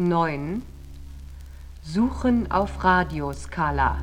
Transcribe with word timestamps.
9. 0.00 0.62
Suchen 1.82 2.48
auf 2.52 2.84
Radioskala. 2.84 3.98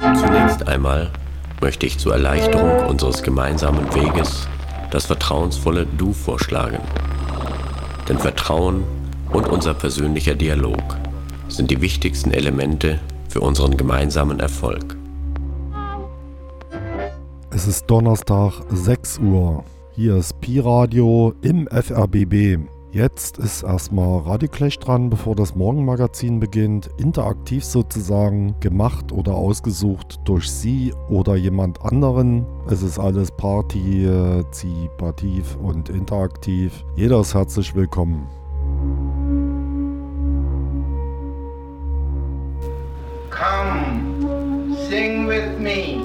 Zunächst 0.00 0.66
einmal 0.66 1.12
möchte 1.60 1.86
ich 1.86 1.96
zur 1.96 2.14
Erleichterung 2.14 2.88
unseres 2.88 3.22
gemeinsamen 3.22 3.94
Weges 3.94 4.48
das 4.90 5.06
vertrauensvolle 5.06 5.86
Du 5.86 6.12
vorschlagen. 6.12 6.80
Denn 8.08 8.18
Vertrauen 8.18 8.82
und 9.30 9.46
unser 9.46 9.74
persönlicher 9.74 10.34
Dialog 10.34 10.82
sind 11.46 11.70
die 11.70 11.80
wichtigsten 11.80 12.32
Elemente 12.32 12.98
für 13.28 13.42
unseren 13.42 13.76
gemeinsamen 13.76 14.40
Erfolg. 14.40 14.96
Es 17.50 17.68
ist 17.68 17.86
Donnerstag 17.86 18.54
6 18.70 19.20
Uhr. 19.20 19.62
Hier 19.94 20.16
ist 20.16 20.40
Pi 20.40 20.58
Radio 20.58 21.32
im 21.42 21.68
FRBB. 21.68 22.73
Jetzt 22.94 23.38
ist 23.38 23.62
erstmal 23.64 24.20
Radioclash 24.20 24.78
dran, 24.78 25.10
bevor 25.10 25.34
das 25.34 25.56
Morgenmagazin 25.56 26.38
beginnt. 26.38 26.88
Interaktiv 26.96 27.64
sozusagen, 27.64 28.54
gemacht 28.60 29.10
oder 29.10 29.34
ausgesucht 29.34 30.20
durch 30.24 30.48
Sie 30.48 30.94
oder 31.08 31.34
jemand 31.34 31.84
anderen. 31.84 32.46
Es 32.70 32.82
ist 32.82 33.00
alles 33.00 33.32
partizipativ 33.32 35.56
und 35.60 35.88
interaktiv. 35.88 36.84
Jeder 36.94 37.18
ist 37.18 37.34
herzlich 37.34 37.74
willkommen. 37.74 38.28
Come, 43.28 44.76
sing 44.88 45.26
with 45.26 45.58
me. 45.58 45.98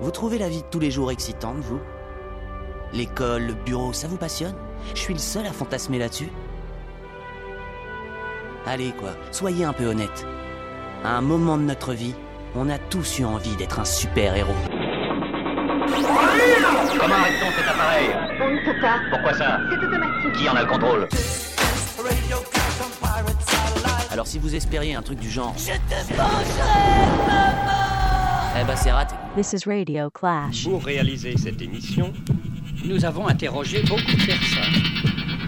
Vous 0.00 0.12
trouvez 0.12 0.38
la 0.38 0.48
vie 0.48 0.62
de 0.62 0.70
tous 0.70 0.78
les 0.78 0.92
jours 0.92 1.10
excitante, 1.10 1.64
vous 1.64 1.80
L'école, 2.92 3.46
le 3.46 3.54
bureau, 3.54 3.92
ça 3.92 4.08
vous 4.08 4.16
passionne? 4.16 4.54
Je 4.94 5.00
suis 5.00 5.14
le 5.14 5.18
seul 5.20 5.46
à 5.46 5.52
fantasmer 5.52 5.98
là-dessus 5.98 6.28
Allez 8.66 8.92
quoi, 8.98 9.10
soyez 9.30 9.64
un 9.64 9.72
peu 9.72 9.86
honnête. 9.86 10.26
À 11.04 11.16
un 11.16 11.20
moment 11.20 11.56
de 11.56 11.62
notre 11.62 11.92
vie, 11.92 12.14
on 12.54 12.68
a 12.68 12.78
tous 12.78 13.18
eu 13.20 13.24
envie 13.24 13.54
d'être 13.56 13.78
un 13.78 13.84
super-héros. 13.84 14.54
Comment 16.98 17.14
arrête-t-on 17.14 17.50
cet 17.52 17.68
appareil? 17.68 18.08
On 18.40 18.50
ne 18.50 18.64
peut 18.64 18.80
pas. 18.80 18.98
Pourquoi 19.10 19.34
ça? 19.34 19.60
C'est 19.70 19.78
automatique. 19.78 20.32
Qui 20.32 20.48
en 20.48 20.56
a 20.56 20.62
le 20.62 20.68
contrôle? 20.68 21.08
Alors 24.10 24.26
si 24.26 24.38
vous 24.38 24.54
espériez 24.54 24.94
un 24.94 25.02
truc 25.02 25.18
du 25.20 25.30
genre... 25.30 25.54
Je 25.58 25.72
te 25.72 26.12
Eh 28.58 28.64
ben 28.64 28.76
c'est 28.76 28.90
raté. 28.90 29.14
This 29.36 29.52
is 29.52 29.68
Radio 29.68 30.10
Clash. 30.10 30.64
Pour 30.64 30.82
réaliser 30.84 31.36
cette 31.36 31.60
émission, 31.60 32.12
nous 32.84 33.04
avons 33.04 33.26
interrogé 33.26 33.82
beaucoup 33.82 34.12
de 34.12 34.26
personnes. 34.26 34.82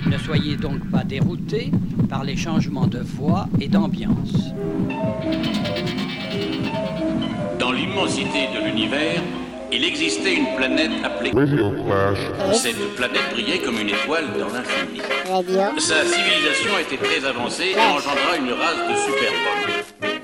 Ne 0.07 0.19
soyez 0.19 0.57
donc 0.57 0.91
pas 0.91 1.05
déroutés 1.05 1.71
par 2.09 2.25
les 2.25 2.37
changements 2.37 2.87
de 2.87 3.01
voix 3.01 3.47
et 3.61 3.69
d'ambiance. 3.69 4.53
Dans 7.59 7.73
l'immensité 7.73 8.49
de 8.55 8.65
l'univers, 8.65 9.21
il 9.71 9.84
existait 9.84 10.34
une 10.34 10.56
planète 10.56 10.93
appelée 11.05 11.33
Cette 12.55 12.95
planète 12.97 13.31
brillait 13.33 13.59
comme 13.59 13.79
une 13.79 13.91
étoile 13.91 14.27
dans 14.39 14.49
l'infini. 14.49 15.01
Sa 15.79 16.05
civilisation 16.05 16.79
était 16.81 16.97
très 16.97 17.25
avancée 17.27 17.75
et 17.77 17.81
engendra 17.81 18.37
une 18.39 18.53
race 18.53 18.89
de 18.89 18.95
super-hommes. 18.97 20.19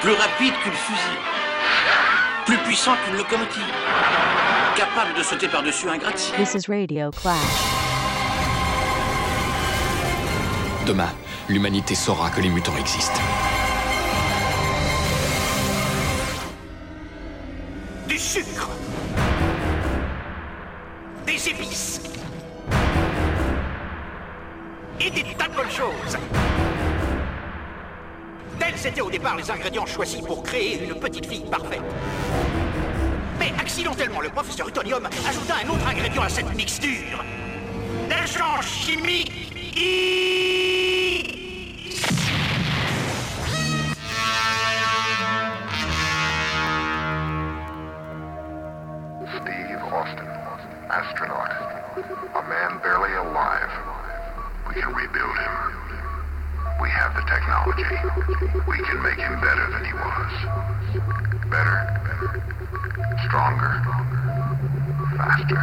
Plus 0.00 0.12
rapide 0.12 0.52
qu'une 0.62 0.72
fusée, 0.72 1.18
plus 2.46 2.58
puissant 2.58 2.92
qu'une 3.04 3.16
locomotive, 3.16 3.62
capable 4.76 5.16
de 5.16 5.22
sauter 5.22 5.48
par-dessus 5.48 5.88
un 5.88 5.98
gratte-ciel. 5.98 6.36
This 6.36 6.54
is 6.54 6.68
Radio 6.68 7.10
Clash. 7.12 7.38
Demain, 10.84 11.10
l'humanité 11.48 11.94
saura 11.94 12.30
que 12.30 12.40
les 12.40 12.48
mutants 12.48 12.76
existent. 12.76 13.20
Du 18.08 18.18
sucre. 18.18 18.68
Des 21.24 21.48
épices. 21.48 22.00
Et 25.00 25.10
des 25.10 25.22
tas 25.38 25.48
de 25.48 25.54
bonnes 25.54 25.70
choses. 25.70 26.18
Tels 28.58 28.86
étaient 28.86 29.00
au 29.00 29.10
départ 29.10 29.36
les 29.36 29.50
ingrédients 29.50 29.86
choisis 29.86 30.20
pour 30.20 30.42
créer 30.42 30.84
une 30.84 30.94
petite 30.96 31.26
fille 31.26 31.44
parfaite. 31.50 31.82
Accidentellement, 33.64 34.20
le 34.20 34.28
professeur 34.28 34.68
Utonium 34.68 35.08
ajouta 35.26 35.54
un 35.64 35.68
autre 35.70 35.88
ingrédient 35.88 36.22
à 36.22 36.28
cette 36.28 36.54
mixture. 36.54 37.24
L'agent 38.10 38.60
chimique. 38.60 39.32
Steve 49.32 49.80
Austin, 49.90 50.28
astronaut, 50.90 51.48
a 52.34 52.42
man 52.42 52.78
barely 52.82 53.14
alive. 53.16 53.70
We 54.68 54.74
can 54.74 54.92
rebuild 54.92 55.38
him. 55.38 55.52
We 56.82 56.90
have 56.90 57.14
the 57.16 57.22
technology. 57.22 57.96
We 58.68 58.76
can 58.84 59.02
make 59.02 59.18
him 59.18 59.40
better 59.40 59.70
than 59.72 59.84
he 59.86 59.94
was. 59.94 60.32
Better, 61.50 62.53
stronger, 63.26 63.82
faster. 65.16 65.62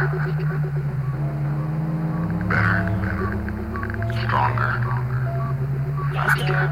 Better, 2.48 2.78
stronger, 4.26 4.72
faster. 6.12 6.62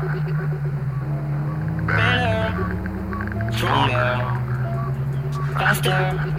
Better, 1.87 2.43
stronger, 3.53 4.11
faster. 5.55 6.30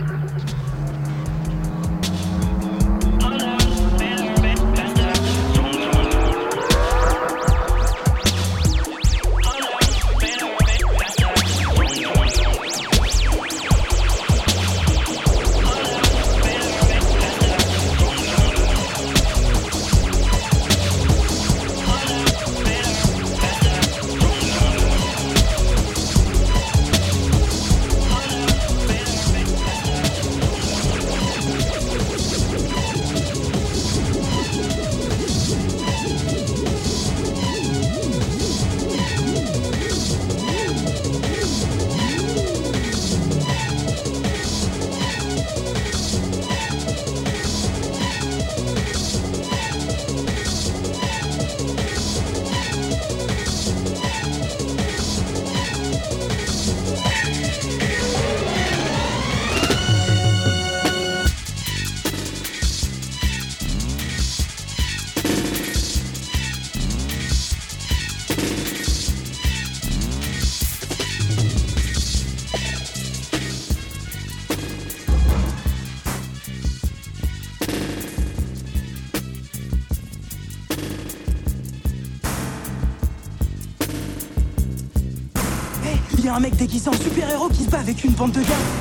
Un 86.33 86.39
mec 86.39 86.55
déguisé 86.55 86.89
en 86.89 86.93
super-héros 86.93 87.49
qui 87.49 87.63
se 87.63 87.69
bat 87.69 87.79
avec 87.79 88.03
une 88.03 88.11
bande 88.11 88.31
de 88.31 88.41
gars. 88.41 88.80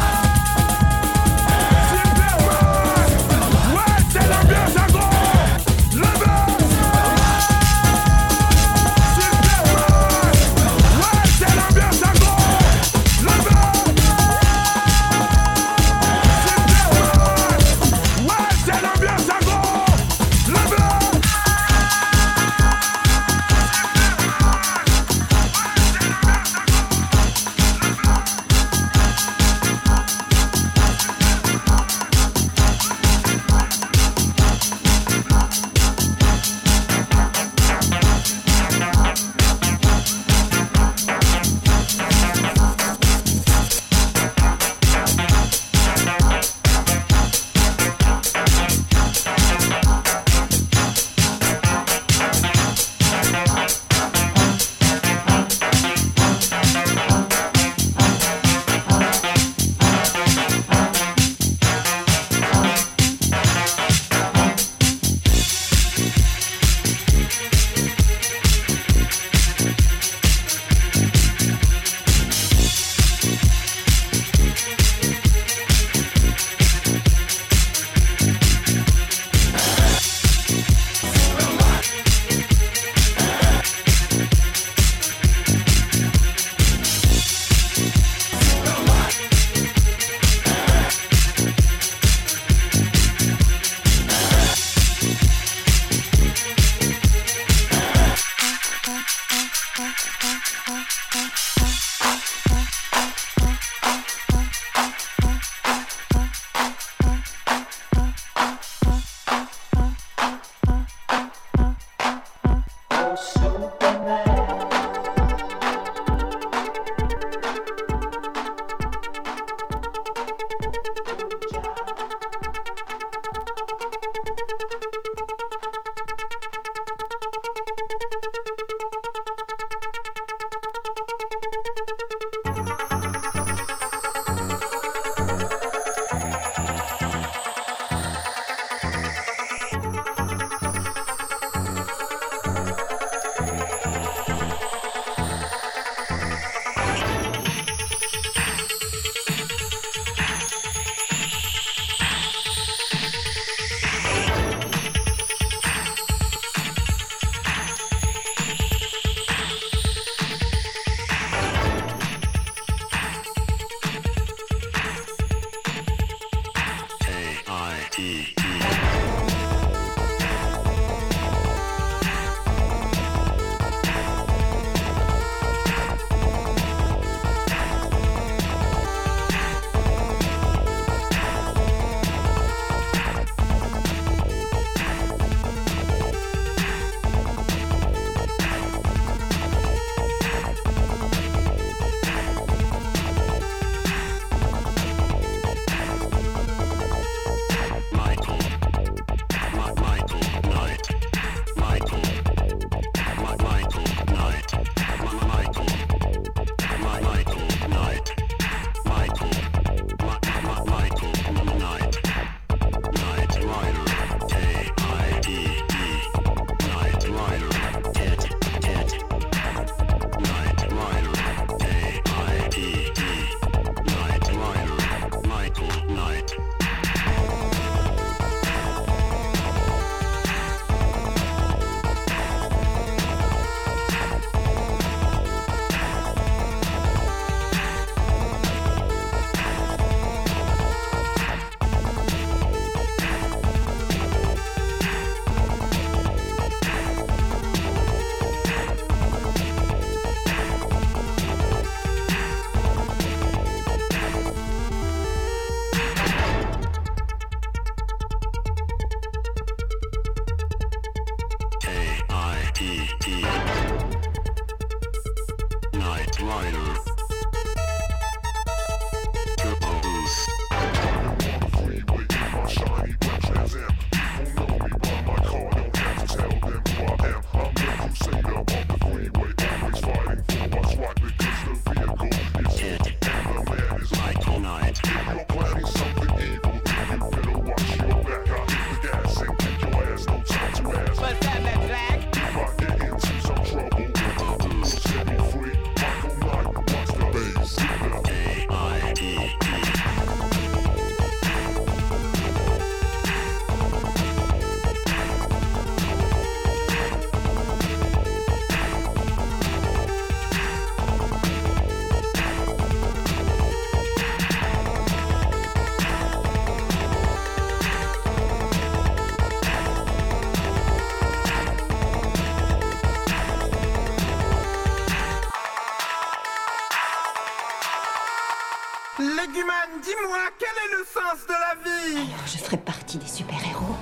dis-moi, 329.83 330.19
quel 330.37 330.49
est 330.49 330.77
le 330.77 330.85
sens 330.85 331.25
de 331.27 331.33
la 331.33 331.55
vie 331.63 332.11
Alors 332.13 332.27
je 332.27 332.37
ferai 332.37 332.57
partie 332.57 332.97
des 332.97 333.07
super-héros. 333.07 333.75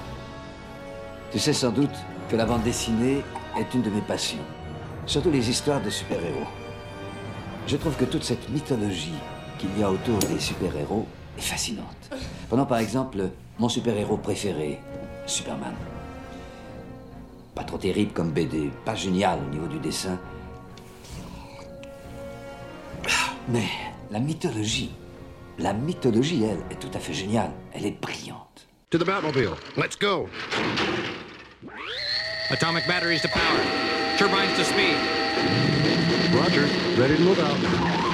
Tu 1.31 1.39
sais 1.39 1.53
sans 1.53 1.71
doute 1.71 1.95
que 2.29 2.35
la 2.35 2.45
bande 2.45 2.63
dessinée 2.63 3.23
est 3.57 3.73
une 3.73 3.81
de 3.81 3.89
mes 3.89 4.01
passions. 4.01 4.43
Surtout 5.05 5.31
les 5.31 5.49
histoires 5.49 5.81
de 5.81 5.89
super-héros. 5.89 6.47
Je 7.67 7.77
trouve 7.77 7.95
que 7.95 8.05
toute 8.05 8.23
cette 8.23 8.49
mythologie 8.49 9.19
qu'il 9.57 9.77
y 9.77 9.83
a 9.83 9.91
autour 9.91 10.19
des 10.19 10.39
super-héros 10.39 11.07
est 11.37 11.41
fascinante. 11.41 12.09
Prenons 12.47 12.65
par 12.65 12.79
exemple 12.79 13.29
mon 13.59 13.69
super-héros 13.69 14.17
préféré, 14.17 14.79
Superman. 15.25 15.75
Pas 17.53 17.63
trop 17.63 17.77
terrible 17.77 18.13
comme 18.13 18.31
BD, 18.31 18.71
pas 18.85 18.95
génial 18.95 19.39
au 19.45 19.49
niveau 19.49 19.67
du 19.67 19.79
dessin. 19.79 20.17
Mais 23.49 23.67
la 24.11 24.19
mythologie, 24.19 24.91
la 25.59 25.73
mythologie, 25.73 26.43
elle, 26.43 26.59
est 26.71 26.79
tout 26.79 26.91
à 26.93 26.99
fait 26.99 27.13
géniale. 27.13 27.51
Elle 27.73 27.85
est 27.85 28.01
brillante. 28.01 28.67
To 28.91 28.97
the 28.97 29.05
Batmobile. 29.05 29.55
Let's 29.77 29.95
go. 29.95 30.29
Atomic 32.49 32.87
batteries 32.87 33.21
to 33.21 33.27
power. 33.27 33.59
Turbines 34.17 34.55
to 34.57 34.63
speed. 34.63 34.97
Roger. 36.33 36.67
Ready 36.97 37.17
to 37.17 37.21
move 37.21 37.39
out. 37.39 38.08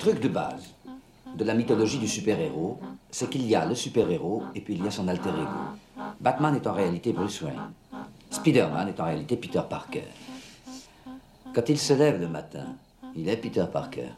Truc 0.00 0.18
de 0.18 0.28
base 0.28 0.70
de 1.36 1.44
la 1.44 1.52
mythologie 1.52 1.98
du 1.98 2.08
super-héros, 2.08 2.80
c'est 3.10 3.28
qu'il 3.28 3.46
y 3.46 3.54
a 3.54 3.66
le 3.66 3.74
super-héros 3.74 4.44
et 4.54 4.62
puis 4.62 4.74
il 4.74 4.82
y 4.82 4.88
a 4.88 4.90
son 4.90 5.06
alter 5.08 5.28
ego. 5.28 6.04
Batman 6.18 6.54
est 6.56 6.66
en 6.66 6.72
réalité 6.72 7.12
Bruce 7.12 7.42
Wayne. 7.42 7.70
Spider-Man 8.30 8.88
est 8.88 8.98
en 8.98 9.04
réalité 9.04 9.36
Peter 9.36 9.60
Parker. 9.68 10.08
Quand 11.54 11.68
il 11.68 11.78
se 11.78 11.92
lève 11.92 12.18
le 12.18 12.28
matin, 12.28 12.64
il 13.14 13.28
est 13.28 13.36
Peter 13.36 13.66
Parker. 13.70 14.08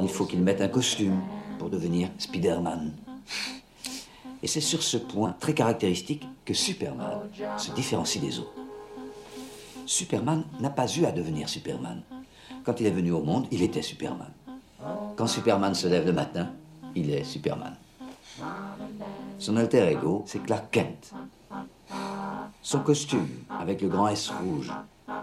Il 0.00 0.08
faut 0.08 0.24
qu'il 0.24 0.40
mette 0.40 0.60
un 0.60 0.68
costume 0.68 1.20
pour 1.58 1.68
devenir 1.68 2.08
Spider-Man. 2.18 2.92
Et 4.40 4.46
c'est 4.46 4.60
sur 4.60 4.84
ce 4.84 4.98
point 4.98 5.34
très 5.40 5.54
caractéristique 5.54 6.28
que 6.44 6.54
Superman 6.54 7.22
se 7.58 7.72
différencie 7.72 8.22
des 8.22 8.38
autres. 8.38 8.54
Superman 9.84 10.44
n'a 10.60 10.70
pas 10.70 10.86
eu 10.86 11.06
à 11.06 11.10
devenir 11.10 11.48
Superman. 11.48 12.02
Quand 12.62 12.78
il 12.80 12.86
est 12.86 12.90
venu 12.90 13.10
au 13.10 13.22
monde, 13.22 13.46
il 13.50 13.62
était 13.62 13.82
Superman. 13.82 14.30
Quand 15.16 15.26
Superman 15.26 15.74
se 15.74 15.86
lève 15.86 16.06
le 16.06 16.12
matin, 16.12 16.50
il 16.94 17.10
est 17.10 17.24
Superman. 17.24 17.76
Son 19.38 19.56
alter 19.56 19.88
ego, 19.92 20.24
c'est 20.26 20.42
Clark 20.42 20.70
Kent. 20.72 21.12
Son 22.62 22.80
costume, 22.80 23.28
avec 23.60 23.80
le 23.82 23.88
grand 23.88 24.08
S 24.08 24.30
rouge, 24.30 24.72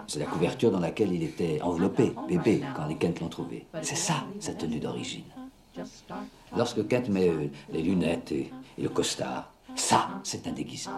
c'est 0.06 0.18
la 0.18 0.26
couverture 0.26 0.70
dans 0.70 0.80
laquelle 0.80 1.12
il 1.12 1.22
était 1.22 1.60
enveloppé, 1.60 2.14
bébé, 2.28 2.62
quand 2.74 2.86
les 2.86 2.96
Kent 2.96 3.20
l'ont 3.20 3.28
trouvé. 3.28 3.66
C'est 3.82 3.96
ça, 3.96 4.24
sa 4.40 4.54
tenue 4.54 4.80
d'origine. 4.80 5.24
Lorsque 6.56 6.86
Kent 6.86 7.08
met 7.08 7.28
euh, 7.28 7.48
les 7.72 7.82
lunettes 7.82 8.30
et, 8.32 8.52
et 8.76 8.82
le 8.82 8.90
costard, 8.90 9.50
ça, 9.74 10.08
c'est 10.22 10.46
un 10.46 10.52
déguisement. 10.52 10.92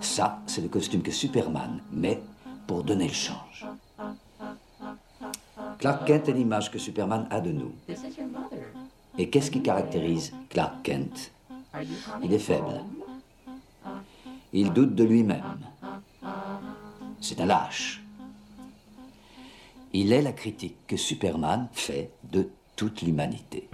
Ça, 0.00 0.40
c'est 0.46 0.62
le 0.62 0.68
costume 0.68 1.02
que 1.02 1.10
Superman 1.10 1.80
met 1.92 2.22
pour 2.66 2.82
donner 2.82 3.08
le 3.08 3.12
change. 3.12 3.66
Clark 5.86 6.04
Kent 6.04 6.28
est 6.30 6.32
l'image 6.32 6.68
que 6.68 6.80
Superman 6.80 7.28
a 7.30 7.40
de 7.40 7.52
nous. 7.52 7.72
Et 9.18 9.30
qu'est-ce 9.30 9.52
qui 9.52 9.62
caractérise 9.62 10.32
Clark 10.48 10.82
Kent? 10.82 11.30
Il 12.24 12.32
est 12.32 12.40
faible. 12.40 12.82
Il 14.52 14.72
doute 14.72 14.96
de 14.96 15.04
lui-même. 15.04 15.60
C'est 17.20 17.40
un 17.40 17.46
lâche. 17.46 18.02
Il 19.92 20.12
est 20.12 20.22
la 20.22 20.32
critique 20.32 20.74
que 20.88 20.96
Superman 20.96 21.68
fait 21.72 22.10
de 22.32 22.48
toute 22.74 23.02
l'humanité. 23.02 23.68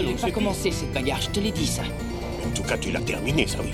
Je 0.00 0.06
on 0.06 0.14
pas 0.14 0.30
commencé 0.30 0.70
cette 0.70 0.92
bagarre, 0.92 1.20
je 1.20 1.30
te 1.30 1.40
l'ai 1.40 1.50
dit 1.50 1.66
ça. 1.66 1.82
En 2.46 2.50
tout 2.50 2.62
cas, 2.62 2.78
tu 2.78 2.90
l'as 2.90 3.00
terminé, 3.00 3.46
ça 3.46 3.58
oui. 3.62 3.70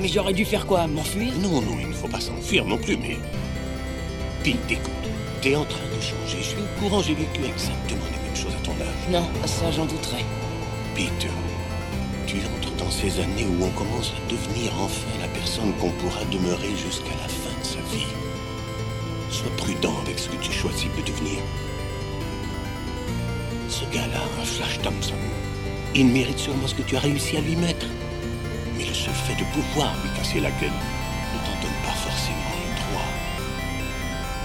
Mais 0.00 0.08
j'aurais 0.08 0.32
dû 0.32 0.44
faire 0.44 0.66
quoi 0.66 0.86
M'enfuir? 0.86 1.32
Non, 1.40 1.60
non, 1.60 1.76
il 1.80 1.88
ne 1.88 1.92
faut 1.92 2.08
pas 2.08 2.20
s'enfuir 2.20 2.64
non 2.64 2.78
plus, 2.78 2.96
mais. 2.96 3.16
Pete, 4.42 4.58
écoute. 4.70 4.92
T'es 5.40 5.56
en 5.56 5.64
train 5.64 5.84
de 5.94 6.00
changer. 6.00 6.38
Je 6.38 6.48
suis 6.48 6.58
au 6.58 6.80
courant, 6.80 7.02
j'ai 7.02 7.14
vécu 7.14 7.44
exactement 7.44 8.04
les 8.10 8.26
mêmes 8.26 8.36
choses 8.36 8.54
à 8.54 8.64
ton 8.64 8.72
âge. 8.72 9.10
Non, 9.10 9.28
ça 9.46 9.70
j'en 9.70 9.84
douterais. 9.84 10.24
Pete, 10.94 11.26
tu 12.26 12.36
entres 12.36 12.74
dans 12.76 12.90
ces 12.90 13.20
années 13.20 13.46
où 13.46 13.64
on 13.64 13.70
commence 13.70 14.12
à 14.16 14.30
devenir 14.30 14.72
enfin 14.80 15.10
la 15.20 15.28
personne 15.28 15.72
qu'on 15.74 15.90
pourra 15.90 16.24
demeurer 16.30 16.70
jusqu'à 16.76 17.14
la 17.20 17.28
fin 17.28 17.58
de 17.60 17.64
sa 17.64 17.80
vie. 17.94 18.06
Sois 19.30 19.50
prudent 19.56 19.94
avec 20.02 20.18
ce 20.18 20.28
que 20.28 20.36
tu 20.36 20.52
choisis 20.52 20.88
de 20.96 21.02
devenir. 21.02 21.40
Ce 23.68 23.84
gars-là, 23.92 24.22
un 24.40 24.44
Flash 24.44 24.78
Thompson, 24.82 25.14
il 25.94 26.06
mérite 26.08 26.38
sûrement 26.38 26.66
ce 26.66 26.74
que 26.74 26.82
tu 26.82 26.96
as 26.96 27.00
réussi 27.00 27.36
à 27.36 27.40
lui 27.40 27.56
mettre. 27.56 27.86
Mais 28.76 28.84
le 28.84 28.94
seul 28.94 29.14
fait 29.14 29.34
de 29.34 29.44
pouvoir 29.52 29.94
lui 30.02 30.10
casser 30.18 30.40
la 30.40 30.50
gueule 30.50 30.70
ne 30.70 31.38
t'en 31.46 31.60
donne 31.62 31.78
pas 31.84 31.94
forcément 31.94 32.54
le 32.66 32.74
droit. 32.82 33.10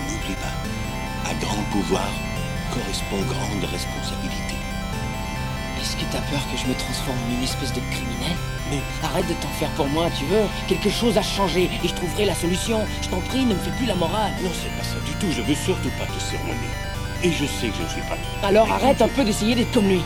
N'oublie 0.06 0.36
pas, 0.36 1.30
à 1.30 1.34
grand 1.36 1.64
pouvoir 1.72 2.08
correspond 2.74 3.18
grande 3.34 3.64
responsabilité. 3.66 4.56
Est-ce 5.82 5.96
que 5.96 6.04
t'as 6.12 6.22
peur 6.30 6.42
que 6.52 6.58
je 6.58 6.68
me 6.68 6.76
transforme 6.76 7.18
en 7.18 7.38
une 7.38 7.44
espèce 7.44 7.74
de 7.74 7.80
criminel? 7.90 8.38
Mais 8.70 8.82
arrête 9.02 9.28
de 9.28 9.34
t'en 9.34 9.48
faire 9.60 9.70
pour 9.72 9.88
moi, 9.88 10.08
tu 10.16 10.26
veux 10.26 10.46
Quelque 10.68 10.90
chose 10.90 11.18
a 11.18 11.24
changé 11.24 11.70
et 11.84 11.88
je 11.88 11.94
trouverai 11.96 12.26
la 12.26 12.36
solution. 12.36 12.86
Je 13.02 13.08
t'en 13.08 13.22
prie, 13.22 13.46
ne 13.46 13.56
me 13.56 13.60
fais 13.60 13.72
plus 13.72 13.88
la 13.88 13.96
morale. 13.96 14.34
Non, 14.44 14.52
c'est 14.54 14.70
pas 14.78 14.84
ça 14.84 15.00
du 15.06 15.14
tout. 15.14 15.32
Je 15.32 15.42
veux 15.42 15.56
surtout 15.56 15.90
pas 15.98 16.06
te 16.06 16.20
sermonner. 16.20 16.70
Et 17.24 17.32
je 17.32 17.46
sais 17.46 17.70
que 17.70 17.78
je 17.78 17.84
ne 17.84 17.90
suis 17.90 18.02
pas. 18.02 18.18
Alors 18.44 18.72
arrête 18.72 19.02
un 19.02 19.08
peu 19.08 19.24
d'essayer 19.24 19.56
d'être 19.56 19.72
comme 19.72 19.88
lui. 19.88 20.02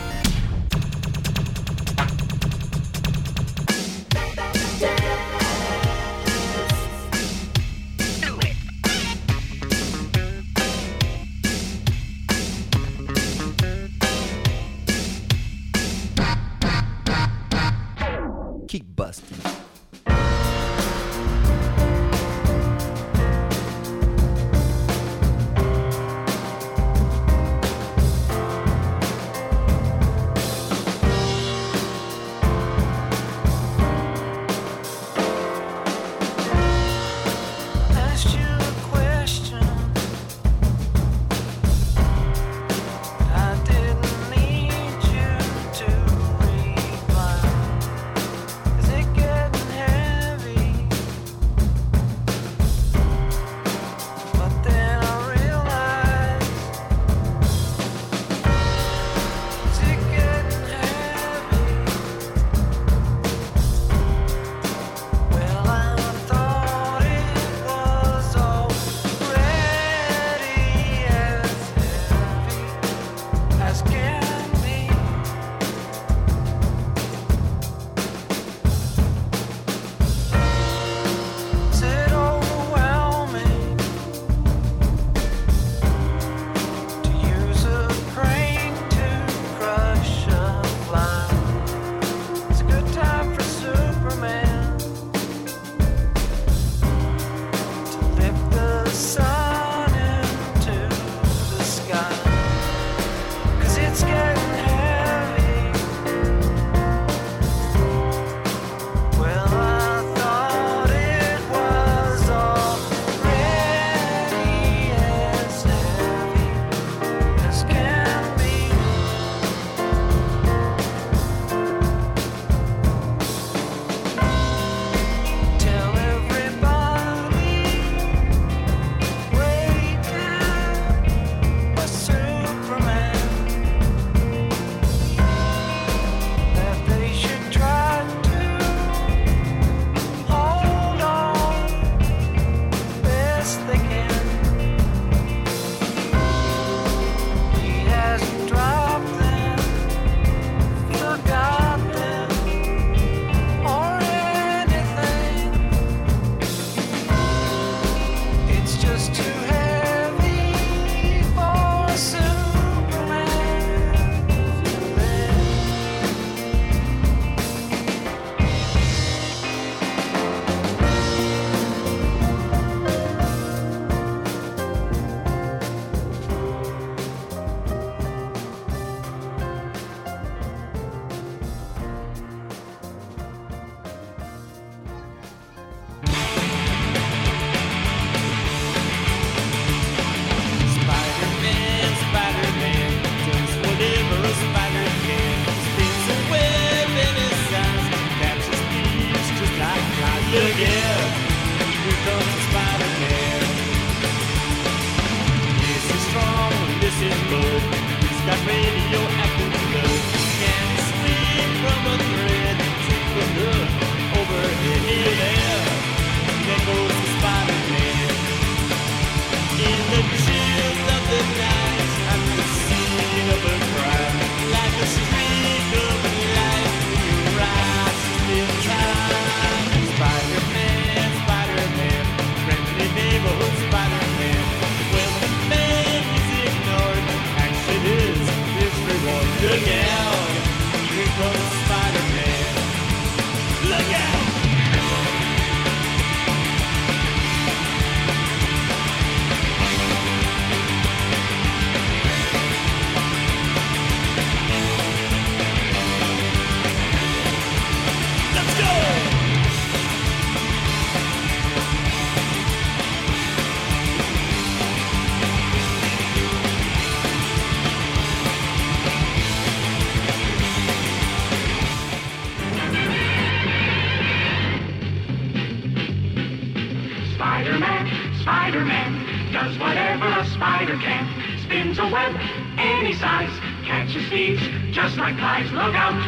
Spins 281.74 281.90
a 281.90 281.92
web 281.92 282.14
any 282.58 282.94
size, 282.94 283.32
catches 283.66 284.08
thieves 284.10 284.42
just 284.72 284.96
like 284.98 285.18
flies. 285.18 285.52
Look 285.52 285.74
out, 285.74 286.00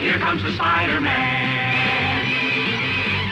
here 0.00 0.18
comes 0.18 0.42
the 0.42 0.52
Spider-Man. 0.52 2.26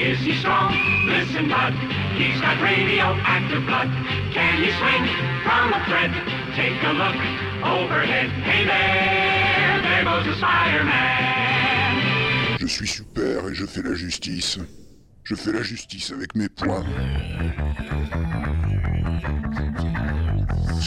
Is 0.01 0.21
he 0.21 0.35
strong? 0.41 0.77
Listen, 1.07 1.49
bud. 1.49 1.73
He's 2.17 2.41
got 2.41 2.61
radioactive 2.61 3.65
blood. 3.65 3.89
Can 4.33 4.63
he 4.63 4.71
swing 4.77 5.09
from 5.43 5.73
a 5.73 5.83
thread? 5.87 6.13
Take 6.55 6.83
a 6.83 6.93
look 6.93 7.17
overhead. 7.65 8.29
Hey 8.45 8.67
there, 8.67 9.81
there 9.83 10.05
goes 10.05 10.27
the 10.27 10.35
Spider-Man. 10.37 12.59
Je 12.59 12.67
suis 12.67 12.89
super 12.89 13.49
et 13.49 13.55
je 13.55 13.65
fais 13.65 13.83
la 13.83 13.95
justice. 13.95 14.59
Je 15.25 15.35
fais 15.35 15.53
la 15.53 15.63
justice 15.63 16.13
avec 16.13 16.35
mes 16.35 16.51
poings. 16.51 16.85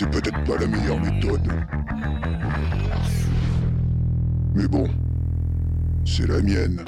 C'est 0.02 0.10
peut-être 0.10 0.44
pas 0.46 0.58
la 0.58 0.66
meilleure 0.66 1.00
méthode. 1.00 1.48
Mais 4.56 4.68
bon, 4.68 4.90
c'est 6.04 6.26
la 6.26 6.42
mienne. 6.42 6.84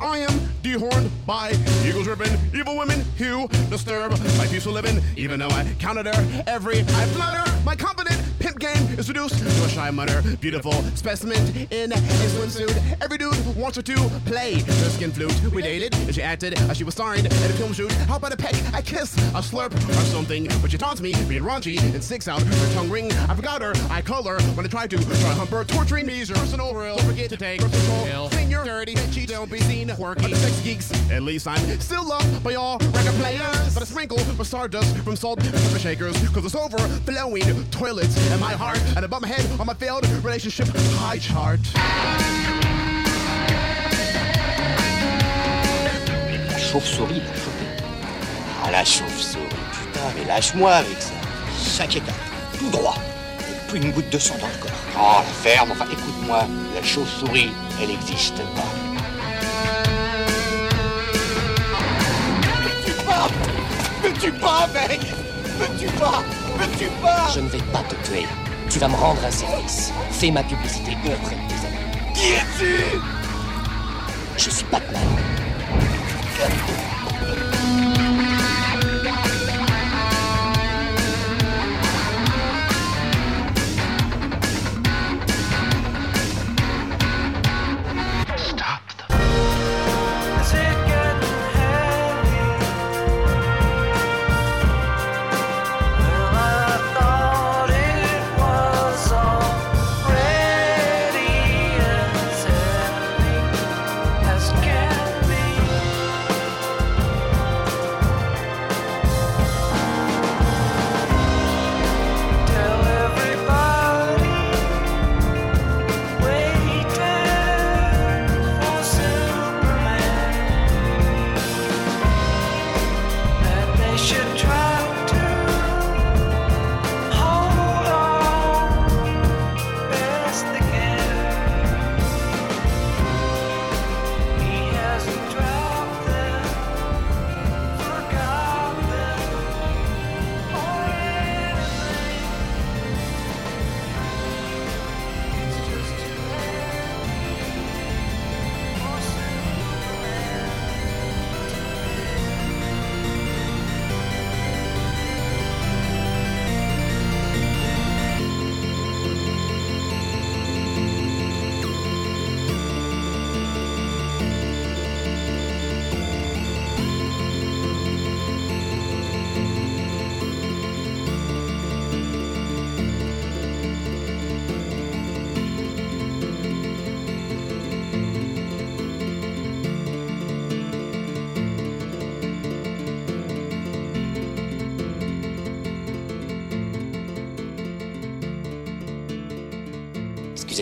I 0.00 0.20
am 0.20 0.32
dehorned 0.62 1.10
by 1.26 1.52
eagles 1.84 2.08
ripping, 2.08 2.32
evil 2.54 2.78
women 2.78 3.04
who 3.18 3.46
disturb 3.68 4.12
my 4.38 4.46
peaceful 4.46 4.72
living, 4.72 5.02
even 5.18 5.38
though 5.38 5.50
I 5.50 5.66
counted 5.78 6.06
her 6.06 6.44
every 6.46 6.78
I 6.78 7.06
flutter. 7.12 7.44
My 7.62 7.76
pimp 7.76 8.01
game 8.62 8.96
is 8.96 9.08
reduced 9.08 9.38
to 9.38 9.64
a 9.64 9.68
shy 9.68 9.90
mutter. 9.90 10.22
Beautiful 10.40 10.72
specimen 10.94 11.66
in 11.72 11.90
a 11.90 11.96
swimsuit. 11.96 13.02
Every 13.02 13.18
dude 13.18 13.34
wants 13.56 13.76
her 13.76 13.82
to 13.82 13.96
play 14.24 14.54
the 14.54 14.72
skin 14.90 15.10
flute. 15.10 15.34
We 15.52 15.62
dated, 15.62 15.94
and 15.96 16.14
she 16.14 16.22
acted 16.22 16.54
as 16.54 16.76
she 16.76 16.84
was 16.84 16.94
signed 16.94 17.26
at 17.26 17.32
a 17.32 17.54
film 17.54 17.72
shoot. 17.72 17.90
How 18.06 18.16
about 18.16 18.32
a 18.32 18.36
peck, 18.36 18.54
a 18.72 18.80
kiss, 18.80 19.16
a 19.16 19.42
slurp, 19.42 19.74
or 19.74 20.04
something? 20.04 20.46
But 20.60 20.70
she 20.70 20.78
taunts 20.78 21.00
me, 21.00 21.12
being 21.28 21.42
raunchy, 21.42 21.76
and 21.82 22.02
sticks 22.04 22.28
out 22.28 22.40
her 22.40 22.74
tongue 22.74 22.88
ring. 22.88 23.10
I 23.12 23.34
forgot 23.34 23.62
her, 23.62 23.72
I 23.90 24.00
call 24.00 24.22
her 24.24 24.40
when 24.54 24.64
I 24.64 24.68
try 24.68 24.86
to 24.86 24.96
try 24.96 25.32
hump 25.32 25.50
her, 25.50 25.64
torturing 25.64 26.06
me. 26.06 26.22
Your 26.22 26.36
personal 26.36 26.72
real. 26.72 26.96
Don't 26.96 27.06
forget 27.06 27.30
to 27.30 27.36
take 27.36 27.60
personal. 27.60 28.28
Clean 28.28 28.48
your 28.48 28.64
dirty 28.64 28.94
cheat, 29.10 29.30
don't 29.30 29.50
be 29.50 29.58
seen 29.58 29.88
the 29.88 30.36
sex 30.36 30.60
geeks, 30.60 31.10
at 31.10 31.22
least 31.22 31.48
I'm 31.48 31.80
still 31.80 32.06
loved 32.06 32.44
by 32.44 32.54
all 32.54 32.78
record 32.78 33.14
players. 33.14 33.74
But 33.74 33.82
a 33.82 33.86
sprinkle 33.86 34.20
of 34.20 34.46
stardust 34.46 34.96
from 34.98 35.16
salt 35.16 35.40
and 35.42 35.52
pepper 35.52 35.78
shakers. 35.80 36.16
Cause 36.28 36.44
it's 36.44 36.54
overflowing 36.54 37.64
toilets 37.70 38.16
in 38.30 38.38
my 38.38 38.51
And 38.52 39.04
above 39.06 39.22
my 39.22 39.28
head 39.28 39.46
on 39.58 39.66
my 39.66 39.72
failed 39.72 40.06
relationship 40.22 40.68
high 40.98 41.18
chart. 41.18 41.58
La 46.50 46.58
chauve-souris 46.58 47.20
l'a 47.20 47.34
chopé. 47.34 47.64
Ah, 48.62 48.70
la 48.70 48.84
chauve-souris, 48.84 49.46
putain, 49.72 50.00
mais 50.14 50.26
lâche-moi 50.26 50.70
avec 50.70 51.00
ça. 51.00 51.14
Chaque 51.78 51.96
étape, 51.96 52.14
tout 52.58 52.68
droit. 52.68 52.98
Plus 53.68 53.78
une 53.80 53.90
goutte 53.90 54.10
de 54.10 54.18
sang 54.18 54.36
dans 54.38 54.48
le 54.48 54.54
corps. 54.60 54.70
Oh, 54.98 55.22
la 55.26 55.32
ferme, 55.50 55.70
enfin, 55.72 55.86
écoute-moi, 55.90 56.46
la 56.74 56.82
chauve-souris, 56.82 57.52
elle 57.80 57.88
n'existe 57.88 58.36
pas 58.36 58.68
Me 64.04 64.12
tue 64.20 64.32
pas, 64.32 64.68
mec? 64.74 65.00
Me 65.58 65.78
tue 65.78 65.90
pas? 65.98 66.22
Me 66.58 66.78
tue 66.78 66.90
pas 67.02 67.28
Je 67.34 67.40
ne 67.40 67.48
vais 67.48 67.62
pas 67.72 67.82
te 67.88 67.94
tuer. 68.06 68.26
Tu 68.70 68.78
vas 68.78 68.88
me 68.88 68.94
rendre 68.94 69.24
un 69.24 69.30
service. 69.30 69.92
Fais 70.10 70.30
ma 70.30 70.42
publicité 70.42 70.96
auprès 71.04 71.36
de 71.36 71.48
tes 71.48 71.66
amis. 71.66 72.12
Qui 72.14 72.32
es-tu? 72.32 73.00
Je 74.36 74.50
suis 74.50 74.64
Batman. 74.70 75.02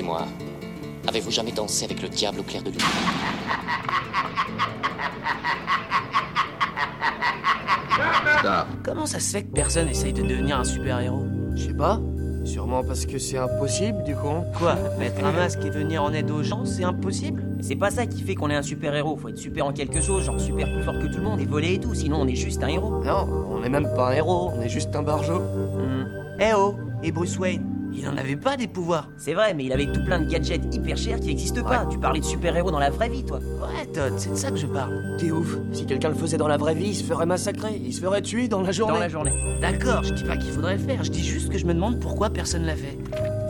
Excusez-moi. 0.01 0.27
Avez-vous 1.09 1.31
jamais 1.31 1.53
dansé 1.53 1.85
avec 1.85 2.01
le 2.01 2.09
diable 2.09 2.41
au 2.41 2.43
clair 2.43 2.63
de 2.63 2.71
lune? 2.71 2.81
Comment 8.83 9.05
ça 9.05 9.21
se 9.21 9.31
fait 9.33 9.43
que 9.43 9.53
personne 9.53 9.89
essaye 9.89 10.15
de 10.15 10.23
devenir 10.23 10.59
un 10.59 10.65
super-héros? 10.65 11.27
Je 11.55 11.67
sais 11.67 11.75
pas. 11.75 12.01
Sûrement 12.45 12.83
parce 12.83 13.05
que 13.05 13.19
c'est 13.19 13.37
impossible, 13.37 14.03
du 14.05 14.15
coup. 14.15 14.43
Quoi? 14.57 14.77
Mettre 14.99 15.23
un 15.23 15.33
masque 15.33 15.59
et 15.67 15.71
venir 15.71 16.03
en 16.03 16.15
aide 16.15 16.31
aux 16.31 16.43
gens, 16.43 16.65
c'est 16.65 16.85
impossible? 16.85 17.45
Mais 17.59 17.63
c'est 17.63 17.77
pas 17.77 17.91
ça 17.91 18.07
qui 18.07 18.23
fait 18.23 18.35
qu'on 18.35 18.49
est 18.49 18.57
un 18.57 18.63
super-héros. 18.63 19.19
Faut 19.19 19.29
être 19.29 19.37
super 19.37 19.67
en 19.67 19.73
quelque 19.73 20.01
chose, 20.01 20.25
genre 20.25 20.41
super 20.41 20.73
plus 20.73 20.83
fort 20.83 20.99
que 20.99 21.09
tout 21.09 21.19
le 21.19 21.25
monde 21.25 21.41
et 21.41 21.47
voler 21.47 21.75
et 21.75 21.79
tout, 21.79 21.95
sinon 21.95 22.23
on 22.23 22.27
est 22.27 22.37
juste 22.37 22.63
un 22.63 22.69
héros. 22.69 23.05
Non, 23.05 23.29
on 23.51 23.63
est 23.63 23.69
même 23.69 23.91
pas 23.95 24.09
un 24.09 24.13
héros, 24.13 24.51
on 24.57 24.63
est 24.63 24.71
juste 24.71 24.97
un 24.97 25.03
barjot. 25.03 25.41
Hmm. 25.41 26.07
Eh 26.41 26.55
oh 26.57 26.75
Et 27.03 27.13
Bruce 27.13 27.39
Wayne 27.39 27.70
il 27.93 28.09
en 28.09 28.17
avait 28.17 28.37
pas 28.37 28.57
des 28.57 28.67
pouvoirs. 28.67 29.09
C'est 29.17 29.35
vrai, 29.35 29.55
mais 29.55 29.65
il 29.65 29.73
avait 29.73 29.91
tout 29.91 30.05
plein 30.05 30.21
de 30.21 30.31
gadgets 30.31 30.75
hyper 30.75 30.97
chers 30.97 31.21
qui 31.21 31.29
n'existent 31.29 31.63
pas. 31.63 31.87
Tu 31.87 31.99
parlais 31.99 32.21
de 32.21 32.25
super-héros 32.25 32.71
dans 32.71 32.79
la 32.79 32.91
vraie 32.91 33.09
vie, 33.09 33.25
toi. 33.25 33.39
Ouais, 33.39 33.87
Todd, 33.87 34.15
c'est 34.17 34.31
de 34.31 34.37
ça 34.37 34.51
que 34.51 34.57
je 34.57 34.67
parle. 34.67 35.17
T'es 35.19 35.31
ouf. 35.31 35.57
Si 35.73 35.87
quelqu'un 35.87 36.09
le 36.09 36.15
faisait 36.15 36.37
dans 36.37 36.49
la 36.49 36.57
vraie 36.57 36.75
vie, 36.75 36.89
il 36.89 36.95
se 36.95 37.05
ferait 37.05 37.27
massacrer. 37.27 37.81
Il 37.85 37.93
se 37.93 38.01
ferait 38.01 38.23
tuer 38.23 38.49
dans 38.49 38.63
la 38.63 38.73
journée. 38.73 38.95
Dans 38.95 39.01
la 39.01 39.09
journée. 39.09 39.33
D'accord, 39.61 40.03
je 40.05 40.15
dis 40.15 40.25
pas 40.25 40.37
qu'il 40.37 40.51
faudrait 40.51 40.77
le 40.77 40.83
faire. 40.83 41.03
Je 41.05 41.11
dis 41.11 41.25
juste 41.25 41.51
que 41.51 41.59
je 41.59 41.67
me 41.67 41.75
demande 41.75 42.01
pourquoi 42.01 42.31
personne 42.31 42.65
l'a 42.65 42.77
fait. 42.77 42.99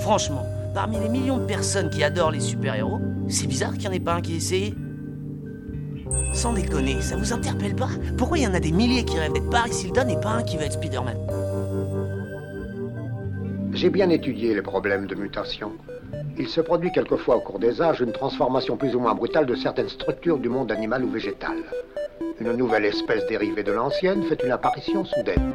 Franchement, 0.01 0.45
parmi 0.75 0.99
les 0.99 1.09
millions 1.09 1.39
de 1.39 1.45
personnes 1.45 1.91
qui 1.91 2.03
adorent 2.03 2.31
les 2.31 2.41
super-héros, 2.41 3.01
c'est 3.29 3.47
bizarre 3.47 3.73
qu'il 3.73 3.83
n'y 3.83 3.89
en 3.89 3.93
ait 3.93 4.01
pas 4.01 4.15
un 4.15 4.21
qui 4.21 4.35
ait 4.35 4.37
essayé. 4.37 4.75
Sans 6.33 6.53
déconner, 6.53 7.01
ça 7.01 7.17
vous 7.17 7.33
interpelle 7.33 7.75
pas? 7.75 7.89
Pourquoi 8.17 8.39
il 8.39 8.45
y 8.45 8.47
en 8.47 8.55
a 8.55 8.61
des 8.61 8.73
milliers 8.73 9.05
qui 9.05 9.19
rêvent 9.19 9.33
d'être 9.33 9.51
Paris 9.51 9.73
Hilton 9.85 10.09
et 10.09 10.21
pas 10.21 10.31
un 10.31 10.43
qui 10.43 10.57
veut 10.57 10.63
être 10.63 10.75
Spider-Man? 10.75 11.17
J'ai 13.81 13.89
bien 13.89 14.11
étudié 14.11 14.53
les 14.53 14.61
problèmes 14.61 15.07
de 15.07 15.15
mutation. 15.15 15.73
Il 16.37 16.49
se 16.49 16.61
produit 16.61 16.93
quelquefois 16.93 17.37
au 17.37 17.41
cours 17.41 17.59
des 17.59 17.81
âges 17.81 18.03
une 18.03 18.13
transformation 18.13 18.77
plus 18.77 18.95
ou 18.95 19.01
moins 19.01 19.15
brutale 19.15 19.47
de 19.47 19.55
certaines 19.55 19.89
structures 19.89 20.37
du 20.37 20.51
monde 20.51 20.71
animal 20.71 21.03
ou 21.03 21.09
végétal. 21.09 21.57
Une 22.39 22.53
nouvelle 22.53 22.85
espèce 22.85 23.27
dérivée 23.27 23.63
de 23.63 23.73
l'ancienne 23.73 24.23
fait 24.25 24.43
une 24.45 24.53
apparition 24.53 25.07
soudaine. 25.07 25.55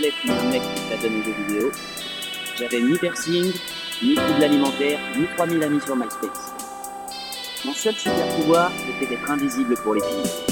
Mec 0.00 0.14
qui. 0.22 0.30
J'avais 2.58 2.80
ni 2.80 2.98
piercing, 2.98 3.52
ni 4.02 4.14
trouble 4.14 4.44
alimentaire, 4.44 4.98
ni 5.16 5.26
3000 5.36 5.62
amis 5.62 5.80
sur 5.80 5.96
MySpace. 5.96 6.52
Mon 7.64 7.72
seul 7.72 7.94
super 7.94 8.26
pouvoir 8.36 8.72
était 8.88 9.06
d'être 9.06 9.30
invisible 9.30 9.74
pour 9.82 9.94
les 9.94 10.00
filles. 10.00 10.49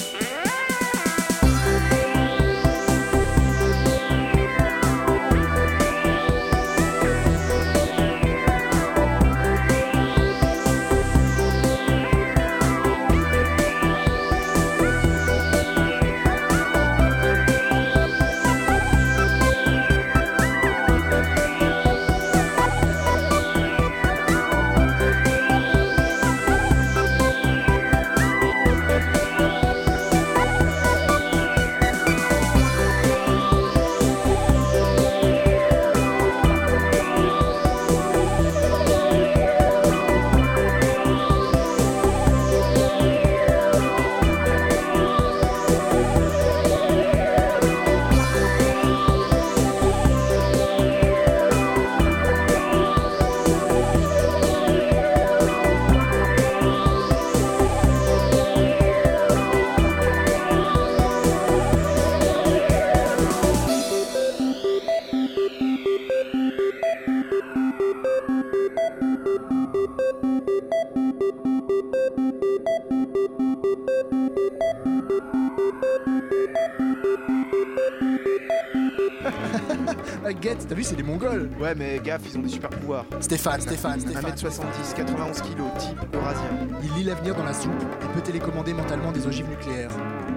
Ouais, 81.69 81.75
mais 81.75 82.01
gaffe, 82.03 82.23
ils 82.25 82.39
ont 82.39 82.41
des 82.41 82.49
super 82.49 82.71
pouvoirs. 82.71 83.05
Stéphane, 83.21 83.61
Stéphane, 83.61 84.01
Stéphane. 84.01 84.25
1m70, 84.25 84.95
91 84.97 85.43
kg, 85.43 85.61
type 85.77 85.99
eurasien. 86.15 86.49
Il 86.83 86.95
lit 86.95 87.05
l'avenir 87.05 87.35
dans 87.35 87.45
la 87.45 87.53
soupe 87.53 87.73
et 88.03 88.15
peut 88.15 88.23
télécommander 88.23 88.73
mentalement 88.73 89.13
des 89.13 89.27
ogives 89.27 89.51
nucléaires. 89.51 89.91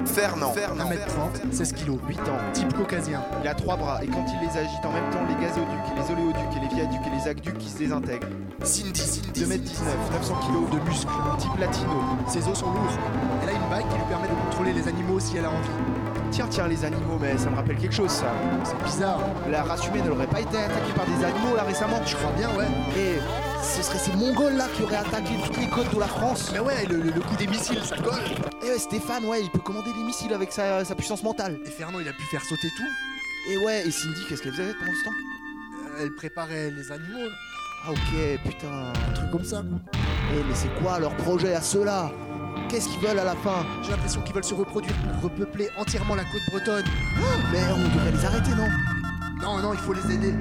Fernand. 0.06 0.54
1m30, 0.54 1.54
16 1.54 1.72
kg, 1.72 1.92
8 2.06 2.20
ans. 2.20 2.38
type 2.52 2.74
caucasien. 2.74 3.24
Il 3.42 3.48
a 3.48 3.54
trois 3.54 3.78
bras 3.78 4.04
et 4.04 4.08
quand 4.08 4.26
il 4.28 4.46
les 4.46 4.58
agite 4.58 4.84
en 4.84 4.92
même 4.92 5.10
temps, 5.10 5.24
les 5.30 5.42
gazoducs, 5.42 5.72
et 5.96 6.02
les 6.02 6.12
oléoducs, 6.12 6.58
et 6.58 6.60
les 6.60 6.76
viaducs 6.76 7.08
et 7.08 7.18
les 7.18 7.30
aqueducs 7.30 7.58
qui 7.58 7.70
se 7.70 7.78
désintègrent. 7.78 8.28
Cindy, 8.64 9.00
Cindy. 9.00 9.46
2m19, 9.46 10.12
900 10.12 10.36
kg 10.36 10.76
de 10.76 10.90
muscles. 10.90 11.08
type 11.40 11.58
latino. 11.62 11.94
Ses 12.28 12.46
os 12.46 12.60
sont 12.60 12.72
lourds. 12.72 13.00
Elle 13.42 13.50
a 13.50 13.54
une 13.54 13.70
bague 13.70 13.88
qui 13.88 13.96
lui 13.96 14.06
permet 14.10 14.28
de 14.28 14.34
contrôler 14.34 14.74
les 14.74 14.86
animaux 14.86 15.22
si 15.22 15.38
elle 15.38 15.46
a 15.46 15.50
envie. 15.50 15.91
Tiens, 16.32 16.48
tiens, 16.50 16.68
les 16.68 16.84
animaux, 16.86 17.18
mais 17.20 17.38
ça 17.38 17.50
me 17.50 17.56
rappelle 17.58 17.78
quelque 17.78 17.94
chose, 17.94 18.10
ça. 18.10 18.32
C'est 18.64 18.82
bizarre. 18.86 19.20
La 19.50 19.64
race 19.64 19.86
humaine 19.88 20.06
n'aurait 20.08 20.28
pas 20.28 20.40
été 20.40 20.58
attaquée 20.58 20.94
par 20.96 21.06
des 21.06 21.24
animaux, 21.26 21.56
là, 21.58 21.64
récemment 21.64 22.00
Je 22.06 22.16
crois 22.16 22.32
bien, 22.38 22.50
ouais. 22.58 22.68
Et 22.98 23.20
ce 23.62 23.84
seraient 23.84 24.00
ces 24.00 24.14
mongols, 24.14 24.54
là, 24.54 24.68
qui 24.76 24.84
auraient 24.84 24.96
attaqué 24.96 25.34
toutes 25.46 25.58
les 25.58 25.68
côtes 25.70 25.94
de 25.94 26.00
la 26.00 26.08
France. 26.08 26.50
Mais 26.54 26.60
ouais, 26.60 26.86
le, 26.90 26.98
le- 26.98 27.12
le 27.12 27.22
coup 27.22 27.36
des 27.38 27.48
missiles, 27.48 27.84
ça 27.84 27.98
colle. 27.98 28.22
Et 28.64 28.70
ouais, 28.70 28.80
Stéphane, 28.80 29.26
ouais, 29.26 29.42
il 29.44 29.50
peut 29.50 29.60
commander 29.60 29.92
des 29.92 30.04
missiles 30.04 30.34
avec 30.34 30.54
sa, 30.54 30.86
sa 30.86 30.96
puissance 30.96 31.22
mentale. 31.22 31.58
Et 31.66 31.70
Fernand, 31.70 32.00
il 32.00 32.08
a 32.08 32.14
pu 32.14 32.24
faire 32.32 32.42
sauter 32.44 32.70
tout. 32.78 33.52
Et 33.52 33.58
ouais, 33.66 33.86
et 33.86 33.92
Cindy, 33.92 34.22
qu'est-ce 34.30 34.42
qu'elle 34.42 34.54
faisait 34.54 34.74
pendant 34.80 34.94
ce 34.94 35.04
temps? 35.04 35.12
Euh, 35.12 36.04
Elle 36.04 36.16
préparait 36.16 36.72
les 36.72 36.92
animaux, 36.94 37.30
Ah, 37.86 37.92
ok, 37.92 38.40
putain. 38.46 38.68
un 39.10 39.14
truc 39.14 39.32
comme 39.32 39.44
ça. 39.44 39.64
Eh, 40.34 40.44
mais 40.48 40.56
c'est 40.56 40.74
quoi 40.82 40.98
leur 41.00 41.14
projet 41.18 41.54
à 41.56 41.62
ceux-là? 41.62 42.10
Qu'est-ce 42.72 42.88
qu'ils 42.88 43.06
veulent 43.06 43.20
à 43.20 43.26
la 43.26 43.36
fin 43.36 43.66
J'ai 43.84 43.92
l'impression 43.92 44.22
qu'ils 44.22 44.34
veulent 44.34 44.46
se 44.46 44.54
reproduire 44.54 44.96
pour 44.96 45.24
repeupler 45.24 45.68
entièrement 45.78 46.16
la 46.16 46.24
côte 46.24 46.42
bretonne. 46.48 46.86
Mais 47.52 47.60
on 47.70 47.80
devrait 47.80 48.12
les 48.14 48.24
arrêter, 48.24 48.52
non? 48.52 48.70
Non, 49.42 49.58
non, 49.62 49.74
il 49.74 49.80
faut 49.80 49.92
les 49.92 50.16
aider. 50.16 50.34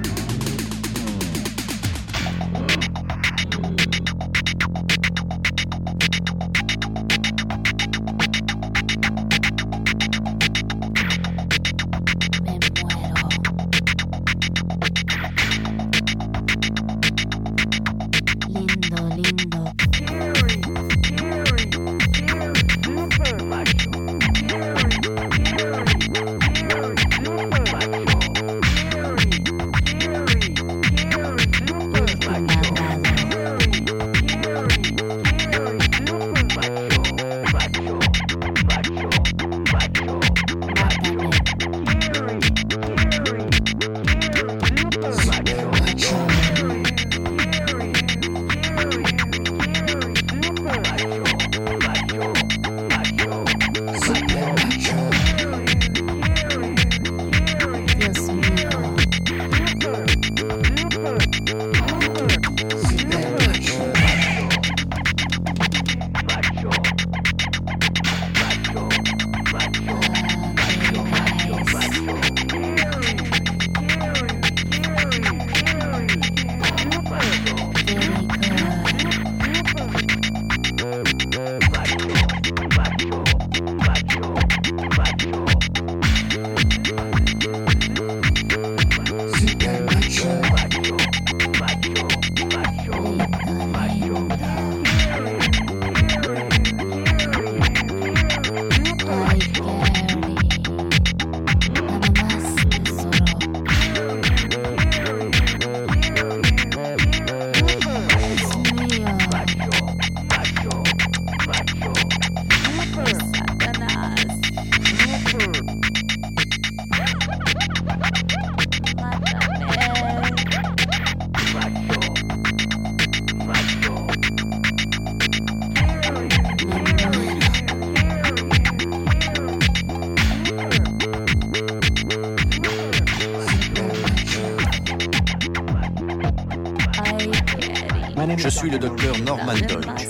Docteur 138.81 139.15
Norman 139.19 139.53
Deutsch, 139.53 140.07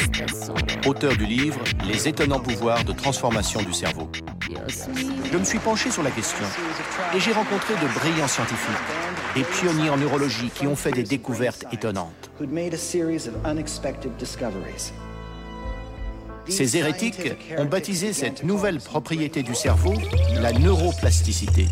auteur 0.87 1.15
du 1.17 1.25
livre 1.25 1.59
Les 1.85 2.07
étonnants 2.07 2.39
pouvoirs 2.39 2.85
de 2.85 2.93
transformation 2.93 3.61
du 3.61 3.73
cerveau. 3.73 4.09
Je 5.29 5.37
me 5.37 5.43
suis 5.43 5.59
penché 5.59 5.91
sur 5.91 6.03
la 6.03 6.09
question 6.09 6.45
et 7.13 7.19
j'ai 7.19 7.33
rencontré 7.33 7.73
de 7.73 7.93
brillants 7.99 8.29
scientifiques, 8.29 8.71
des 9.35 9.43
pionniers 9.43 9.89
en 9.89 9.97
neurologie 9.97 10.49
qui 10.55 10.67
ont 10.67 10.77
fait 10.77 10.91
des 10.91 11.03
découvertes 11.03 11.65
étonnantes. 11.73 12.31
Ces 16.47 16.77
hérétiques 16.77 17.33
ont 17.57 17.65
baptisé 17.65 18.13
cette 18.13 18.43
nouvelle 18.43 18.79
propriété 18.79 19.43
du 19.43 19.53
cerveau 19.53 19.93
la 20.39 20.53
neuroplasticité. 20.53 21.67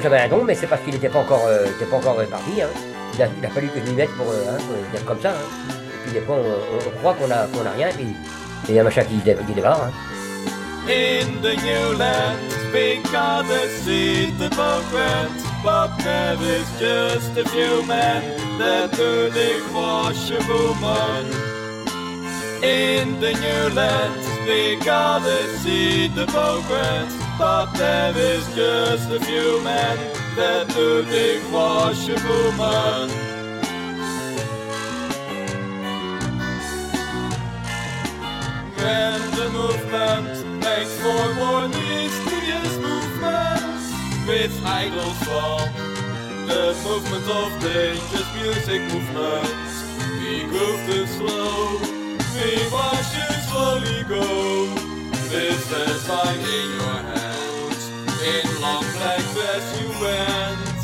J'avais 0.00 0.18
un 0.20 0.28
don, 0.28 0.44
mais 0.44 0.54
c'est 0.54 0.66
parce 0.66 0.82
qu'il 0.82 0.92
n'était 0.92 1.08
pas 1.08 1.20
encore, 1.20 1.44
euh, 1.46 1.66
pas 1.90 1.96
encore 1.96 2.18
réparti. 2.18 2.60
Hein. 2.60 2.68
Il, 3.14 3.22
a, 3.22 3.48
fallu 3.48 3.68
que 3.68 3.80
je 3.84 3.90
m'y 3.90 3.96
mette 3.96 4.10
pour, 4.16 4.28
euh, 4.30 4.44
hein, 4.50 4.98
comme 5.06 5.20
ça. 5.20 5.30
hein. 5.30 5.34
Et 5.70 6.04
puis 6.04 6.12
des 6.12 6.20
fois, 6.20 6.36
on, 6.36 6.90
croit 6.98 7.14
qu'on 7.14 7.30
a, 7.30 7.46
qu'on 7.46 7.66
a 7.66 7.70
rien, 7.70 7.88
et 7.88 8.06
il 8.68 8.74
y 8.74 8.78
a 8.78 8.82
un 8.82 8.84
machin 8.84 9.02
qui, 9.02 9.18
qui 9.20 9.30
hein. 9.30 9.90
In 10.88 11.42
the 11.42 11.54
new 11.56 11.98
land, 11.98 12.38
the 12.72 12.96
just 16.78 17.36
a 17.36 17.44
few 17.48 17.82
men. 17.86 18.22
In 22.62 23.20
the 23.20 23.32
new 23.32 23.68
land, 23.74 24.14
the 24.46 24.76
but 27.38 27.66
there 27.74 28.16
is 28.16 28.44
just 28.56 29.10
a 29.12 29.20
few 29.20 29.62
men 29.62 29.96
that 30.34 30.66
do 30.74 31.02
the 31.02 31.40
woman. 31.52 33.08
When 38.76 39.20
the 39.38 39.48
movement 39.52 40.62
makes 40.64 40.94
for 40.98 41.34
more 41.34 41.68
mysterious 41.68 42.74
movements 42.86 43.86
with 44.26 44.64
idle 44.66 45.14
song, 45.22 45.68
the 46.48 46.74
movement 46.82 47.28
of 47.30 47.62
dangerous 47.62 48.28
music 48.34 48.82
movements. 48.92 49.74
We 50.20 50.42
groove 50.50 50.80
too 50.86 51.06
slow, 51.06 51.78
we 52.34 52.50
watch 52.72 53.14
you 53.16 53.30
slowly 53.46 54.02
go. 54.08 54.97
The 55.30 55.52
sign 55.98 56.38
in 56.38 56.70
your 56.80 57.00
hands, 57.12 57.90
in 58.24 58.62
long 58.62 58.86
black 58.96 59.20
vest 59.36 59.78
you 59.78 59.88
went. 60.00 60.78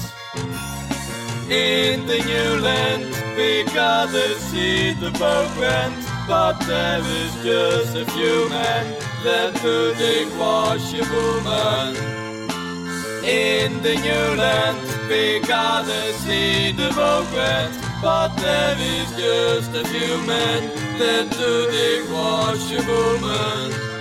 In 1.50 2.06
the 2.06 2.18
new 2.18 2.60
land, 2.60 3.04
we 3.38 3.64
gotta 3.72 4.38
see 4.40 4.92
the 4.92 5.10
boat 5.12 5.50
went. 5.56 5.96
But 6.28 6.58
there 6.66 7.00
is 7.00 7.34
just 7.42 7.96
a 7.96 8.04
few 8.12 8.50
men 8.50 8.94
that 9.24 9.54
do 9.62 9.94
dig 9.94 10.28
wash 10.38 10.92
a 10.92 11.04
woman. 11.14 11.96
In 13.24 13.82
the 13.82 13.94
new 13.94 14.36
land, 14.36 14.78
we 15.08 15.40
gotta 15.40 16.12
see 16.24 16.70
the 16.72 16.90
boat 16.90 17.32
went. 17.32 17.72
But 18.02 18.36
there 18.36 18.76
is 18.78 19.10
just 19.16 19.70
a 19.74 19.84
few 19.88 20.18
men 20.26 20.70
that 20.98 21.30
do 21.30 21.70
dig 21.70 22.10
wash 22.10 22.72
a 22.72 22.82
woman. 22.86 23.93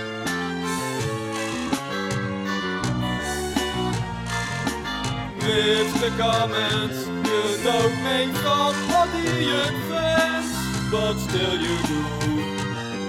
With 5.44 6.00
the 6.00 6.08
comments, 6.16 7.06
you 7.06 7.42
don't 7.62 8.02
make 8.02 8.34
thought 8.40 8.74
of 9.00 9.12
the 9.12 9.28
advance, 9.68 10.50
but 10.90 11.18
still 11.18 11.60
you 11.60 11.76
do. 11.84 12.00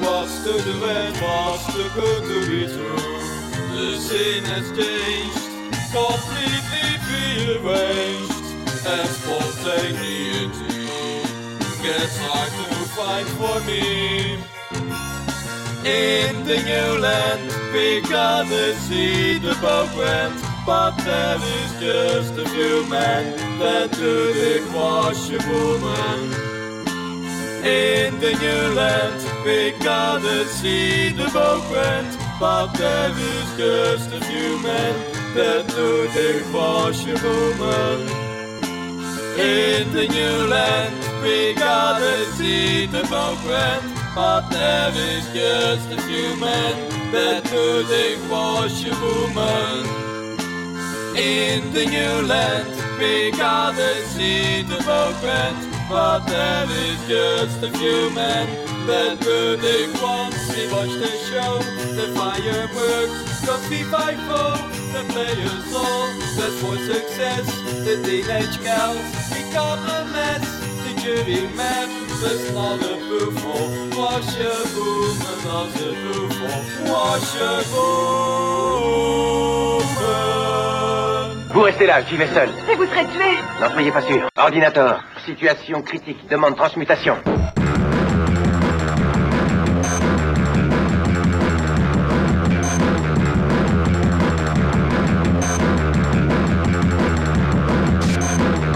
What's 0.03 0.43
to 0.43 0.51
the 0.51 0.75
bad, 0.81 1.13
what's 1.23 1.65
too 1.73 1.89
good 1.95 2.23
to 2.27 2.37
be 2.49 2.67
true? 2.67 3.15
The 3.71 3.97
scene 3.97 4.43
has 4.51 4.67
changed, 4.75 5.47
completely 5.95 6.89
rearranged, 7.07 8.47
and 8.85 9.07
spontaneity 9.15 10.75
gets 11.81 12.17
hard 12.19 12.51
to 12.51 12.67
find 12.97 13.27
for 13.39 13.57
me. 13.65 14.35
In 15.85 16.43
the 16.43 16.57
new 16.63 16.99
land, 16.99 17.47
we 17.71 18.01
gotta 18.01 18.75
see 18.75 19.37
the 19.37 19.55
boat 19.61 20.54
but 20.65 20.97
there 20.97 21.37
is 21.37 21.71
just 21.79 22.33
a 22.39 22.49
few 22.49 22.85
men 22.87 23.37
that 23.59 23.91
do 23.91 24.33
the 24.33 24.71
wash 24.75 25.29
a 25.29 25.37
woman. 25.47 26.33
In 27.63 28.19
the 28.19 28.33
new 28.33 28.73
land, 28.73 29.21
we 29.45 29.71
gotta 29.83 30.45
see 30.45 31.09
the 31.09 31.29
boat 31.29 31.63
but 32.39 32.67
there 32.73 33.11
is 33.11 33.57
just 33.57 34.11
a 34.11 34.21
few 34.25 34.57
men 34.63 34.95
that 35.35 35.67
do 35.67 36.07
the 36.17 36.43
wash 36.51 37.05
a 37.05 37.15
woman. 37.23 38.07
In 39.37 39.91
the 39.93 40.07
new 40.07 40.47
land, 40.47 40.95
we 41.21 41.53
gotta 41.53 42.25
see 42.33 42.87
the 42.87 43.03
boat 43.03 43.37
but 44.15 44.49
there 44.49 44.91
is 44.95 45.25
just 45.31 45.91
a 45.91 46.01
few 46.07 46.35
men 46.37 46.73
that 47.11 47.43
do 47.43 47.83
the 47.83 48.17
wash 48.31 48.83
a 48.85 48.93
woman. 48.99 50.04
In 51.17 51.71
the 51.71 51.85
new 51.85 52.27
land, 52.27 52.67
we 52.99 53.31
gotta 53.31 53.95
see 54.07 54.63
the 54.63 54.83
boat 54.83 55.15
went, 55.23 55.57
but 55.89 56.25
there 56.27 56.67
is 56.69 56.99
just 57.07 57.63
a 57.63 57.71
few 57.71 58.09
men 58.09 58.47
that 58.85 59.19
do 59.21 59.55
the 59.55 59.97
once 60.03 60.35
we 60.53 60.69
watch 60.71 60.91
the 60.91 61.11
show, 61.29 61.59
the 61.95 62.11
fireworks, 62.19 63.45
got 63.45 63.61
fight 63.91 64.19
for 64.27 64.59
the 64.91 65.03
players 65.13 65.73
all, 65.73 66.07
that's 66.35 66.59
for 66.59 66.75
success, 66.91 67.45
the 67.85 67.95
teenage 68.03 68.61
gals 68.61 68.99
become 69.29 69.79
a 69.79 70.05
mess, 70.11 70.45
the 70.83 70.99
jury 71.01 71.47
men 71.55 72.05
maintenant 72.21 72.77
de 72.77 72.93
peu 73.07 73.31
fond. 73.39 73.69
Moi 73.95 74.21
chez 74.21 74.57
vous, 74.73 75.13
maintenant 75.19 75.65
de 75.75 75.87
peu 76.03 76.27
fond. 76.33 76.61
Moi 76.85 77.19
chez 77.19 77.63
vous. 81.55 81.61
Restez 81.61 81.87
là, 81.87 82.01
j'y 82.01 82.17
vais 82.17 82.27
seul. 82.27 82.49
Et 82.71 82.75
vous 82.75 82.85
serez 82.85 83.05
tué 83.05 83.37
N'en 83.61 83.71
soyez 83.71 83.91
pas 83.91 84.01
sûr. 84.01 84.29
Ordinateur, 84.37 85.03
situation 85.25 85.81
critique, 85.81 86.27
demande 86.29 86.55
transmutation. 86.55 87.15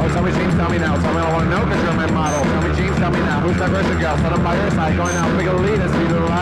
Oh, 0.02 0.08
tell 0.14 0.24
me, 0.24 0.32
James, 0.32 0.56
tell 0.56 0.70
me 0.70 0.80
now. 0.80 0.96
Tell 0.96 1.14
me, 1.14 1.20
I 1.20 1.34
want 1.34 1.44
to 1.44 1.50
know 1.50 1.66
because 1.66 1.84
you're 1.84 1.94
my 1.94 2.10
model. 2.12 2.42
Tell 2.44 2.62
me, 2.64 2.76
James, 2.76 2.98
tell 2.98 3.12
me 3.12 3.20
now. 3.20 3.40
Who's 3.42 3.58
that 3.60 3.70
Russian 3.70 4.00
girl? 4.00 4.18
Set 4.18 4.32
up 4.32 4.44
by 4.44 4.56
your 4.56 4.72
side, 4.72 4.96
going 4.96 5.16
out, 5.16 5.38
big 5.38 5.48
a 5.48 5.54
lead, 5.54 5.80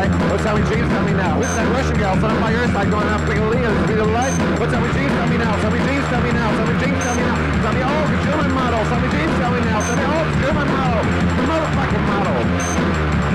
and 0.04 0.14
speed 0.14 0.30
of 0.30 0.30
the 0.30 0.38
light. 0.38 0.38
Oh, 0.38 0.38
tell 0.44 0.56
me, 0.58 0.64
James, 0.70 0.90
tell 0.90 1.06
me 1.06 1.14
now. 1.14 1.34
Who's 1.38 1.50
that 1.56 1.68
Russian 1.74 1.98
girl? 1.98 2.16
Set 2.22 2.30
up 2.30 2.40
by 2.42 2.52
your 2.52 2.68
side, 2.70 2.90
going 2.90 3.08
out, 3.08 3.22
big 3.26 3.38
a 3.38 3.46
lead, 3.50 3.66
and 3.66 3.78
speed 3.86 3.98
of 3.98 4.08
the 4.08 4.14
light. 4.14 4.34
Oh, 4.62 4.68
tell 4.70 4.82
me, 4.82 4.90
James, 4.94 5.14
tell 5.14 5.30
me 5.30 5.38
now. 5.38 5.54
Tell 5.62 5.72
me, 5.72 5.80
James, 5.82 6.06
tell 6.08 6.22
me 6.22 6.32
now. 6.32 6.50
Tell 6.54 6.68
me, 6.68 6.76
James, 6.78 7.00
tell 7.02 7.16
me 7.16 7.24
now. 7.24 7.38
Tell 7.64 7.74
me, 7.74 7.82
oh, 7.82 8.04
because 8.06 8.26
you're 8.26 8.38
my 8.38 8.50
model. 8.52 8.82
Tell 8.86 9.02
me, 9.02 9.10
James, 9.10 9.34
tell 9.42 9.52
me 9.52 9.62
now. 9.66 9.80
Tell 9.82 9.98
me, 9.98 10.06
oh, 10.06 10.22
because 10.22 10.42
you're 10.44 10.58
my 10.58 10.68
model. 10.70 11.02
The 11.02 11.44
motherfucking 11.50 12.06
model. 12.06 13.27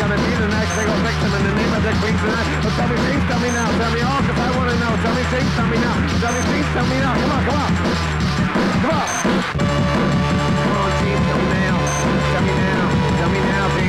Who's 0.00 0.08
gonna 0.08 0.22
be 0.24 0.32
the 0.32 0.48
next 0.48 0.72
single 0.72 0.96
victim 1.04 1.30
in 1.34 1.42
the 1.44 1.54
name 1.60 1.72
of 1.76 1.82
the 1.84 1.92
queen 2.00 2.16
tonight? 2.16 2.48
Oh, 2.64 2.72
tell 2.72 2.88
me, 2.88 2.96
James, 3.04 3.24
tell 3.28 3.40
me 3.40 3.50
now, 3.52 3.68
tell 3.76 3.92
me 3.92 4.00
all, 4.00 4.20
cause 4.24 4.38
I 4.40 4.50
wanna 4.56 4.76
know. 4.80 4.92
Tell 5.04 5.14
me, 5.14 5.22
James, 5.28 5.52
tell 5.54 5.68
me 5.68 5.76
now, 5.76 5.96
tell 6.20 6.32
me, 6.32 6.40
James, 6.48 6.68
tell 6.72 6.86
me 6.88 6.96
now. 7.00 7.14
Come 7.20 7.32
on, 7.32 7.42
come 7.44 7.60
on. 7.60 7.72
Come 8.80 8.96
on. 8.96 9.08
Come 9.60 10.76
on, 10.80 10.90
James, 11.04 11.24
tell 11.28 11.40
me 11.40 11.48
now. 11.52 11.76
Tell 12.32 12.42
me 12.48 12.52
now. 12.56 12.88
Tell 13.18 13.28
me 13.28 13.40
now. 13.40 13.79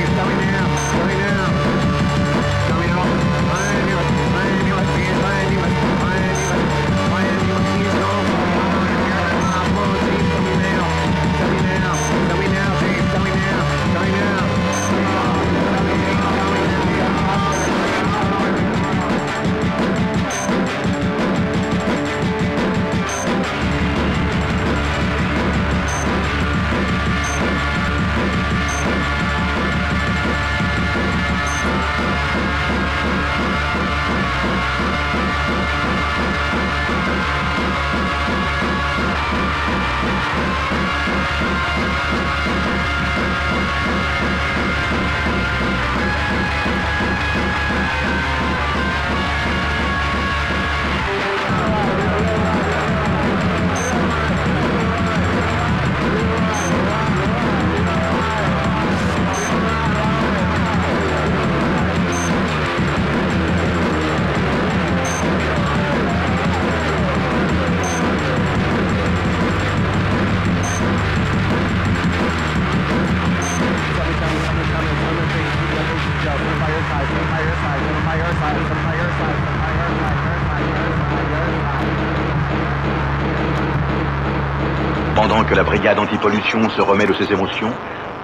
Pendant 85.16 85.44
que 85.44 85.56
la 85.56 85.64
brigade 85.64 85.98
antipollution 85.98 86.70
se 86.72 86.82
remet 86.82 87.06
de 87.06 87.14
ses 87.14 87.32
émotions, 87.32 87.72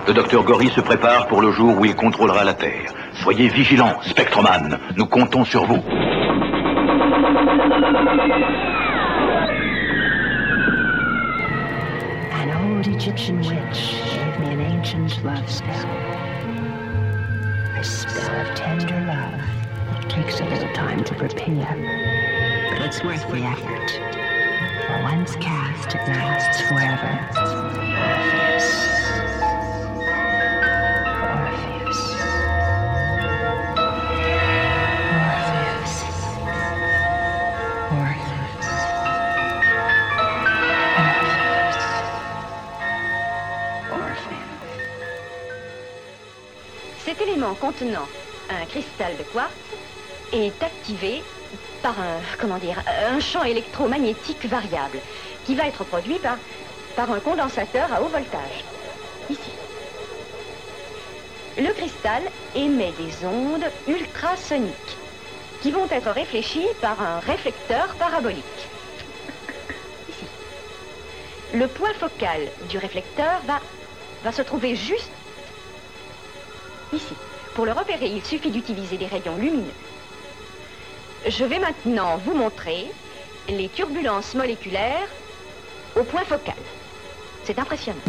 le 0.07 0.13
docteur 0.13 0.43
Gory 0.43 0.69
se 0.69 0.81
prépare 0.81 1.27
pour 1.27 1.41
le 1.41 1.51
jour 1.51 1.79
où 1.79 1.85
il 1.85 1.95
contrôlera 1.95 2.43
la 2.43 2.53
Terre. 2.53 2.91
Soyez 3.13 3.47
vigilants, 3.47 4.01
Spectroman. 4.01 4.77
Nous 4.97 5.05
comptons 5.05 5.45
sur 5.45 5.63
vous. 5.65 5.81
An 12.33 12.49
old 12.65 12.87
Egyptian 12.87 13.37
witch 13.37 14.01
gave 14.11 14.39
me 14.39 14.47
an 14.53 14.79
ancient 14.79 15.23
love 15.23 15.49
spell. 15.49 15.87
A 17.79 17.83
spell 17.83 18.41
of 18.41 18.55
tender 18.55 18.99
love 19.05 19.56
that 20.07 20.15
takes 20.15 20.39
a 20.39 20.45
little 20.45 20.71
time 20.73 21.03
to 21.03 21.13
prepare. 21.15 21.75
But 22.71 22.81
it's 22.85 23.03
worth 23.03 23.27
the 23.29 23.41
effort. 23.41 23.91
For 24.87 25.01
once 25.03 25.35
cast, 25.37 25.95
it 25.95 26.01
lasts 26.07 26.61
forever. 26.61 27.19
Orpheus. 27.97 28.67
Orpheus. 35.57 36.01
Orpheus. 37.91 38.47
Orpheus. 43.91 44.37
Cet 46.99 47.21
élément 47.21 47.55
contenant 47.55 48.07
un 48.49 48.65
cristal 48.65 49.17
de 49.17 49.23
quartz 49.23 49.66
est 50.33 50.63
activé 50.63 51.23
par 51.81 51.99
un, 51.99 52.19
comment 52.39 52.57
dire, 52.57 52.81
un 53.09 53.19
champ 53.19 53.43
électromagnétique 53.43 54.45
variable 54.45 54.99
qui 55.45 55.55
va 55.55 55.67
être 55.67 55.83
produit 55.83 56.19
par, 56.95 57.11
un 57.11 57.19
condensateur 57.19 57.91
à 57.93 58.01
haut 58.01 58.07
voltage. 58.07 58.63
Ici. 59.29 59.51
Le 61.57 61.71
cristal 61.73 62.23
émet 62.55 62.91
des 62.99 63.25
ondes 63.25 63.65
ultrasoniques 63.87 64.97
qui 65.61 65.71
vont 65.71 65.87
être 65.89 66.11
réfléchies 66.11 66.67
par 66.81 67.01
un 67.01 67.19
réflecteur 67.19 67.95
parabolique. 67.95 68.43
Ici. 70.09 70.25
Le 71.53 71.67
point 71.67 71.93
focal 71.93 72.41
du 72.69 72.77
réflecteur 72.77 73.41
va 74.23 74.31
se 74.31 74.41
trouver 74.41 74.75
juste 74.75 75.11
ici. 76.93 77.13
Pour 77.55 77.65
le 77.65 77.71
repérer, 77.71 78.07
il 78.07 78.23
suffit 78.23 78.51
d'utiliser 78.51 78.97
des 78.97 79.07
rayons 79.07 79.35
lumineux. 79.37 79.73
Je 81.29 81.43
vais 81.43 81.59
maintenant 81.59 82.15
vous 82.17 82.33
montrer 82.33 82.85
les 83.49 83.67
turbulences 83.67 84.33
moléculaires 84.33 85.09
au 85.97 86.03
point 86.03 86.23
focal. 86.23 86.55
C'est 87.43 87.59
impressionnant. 87.59 87.99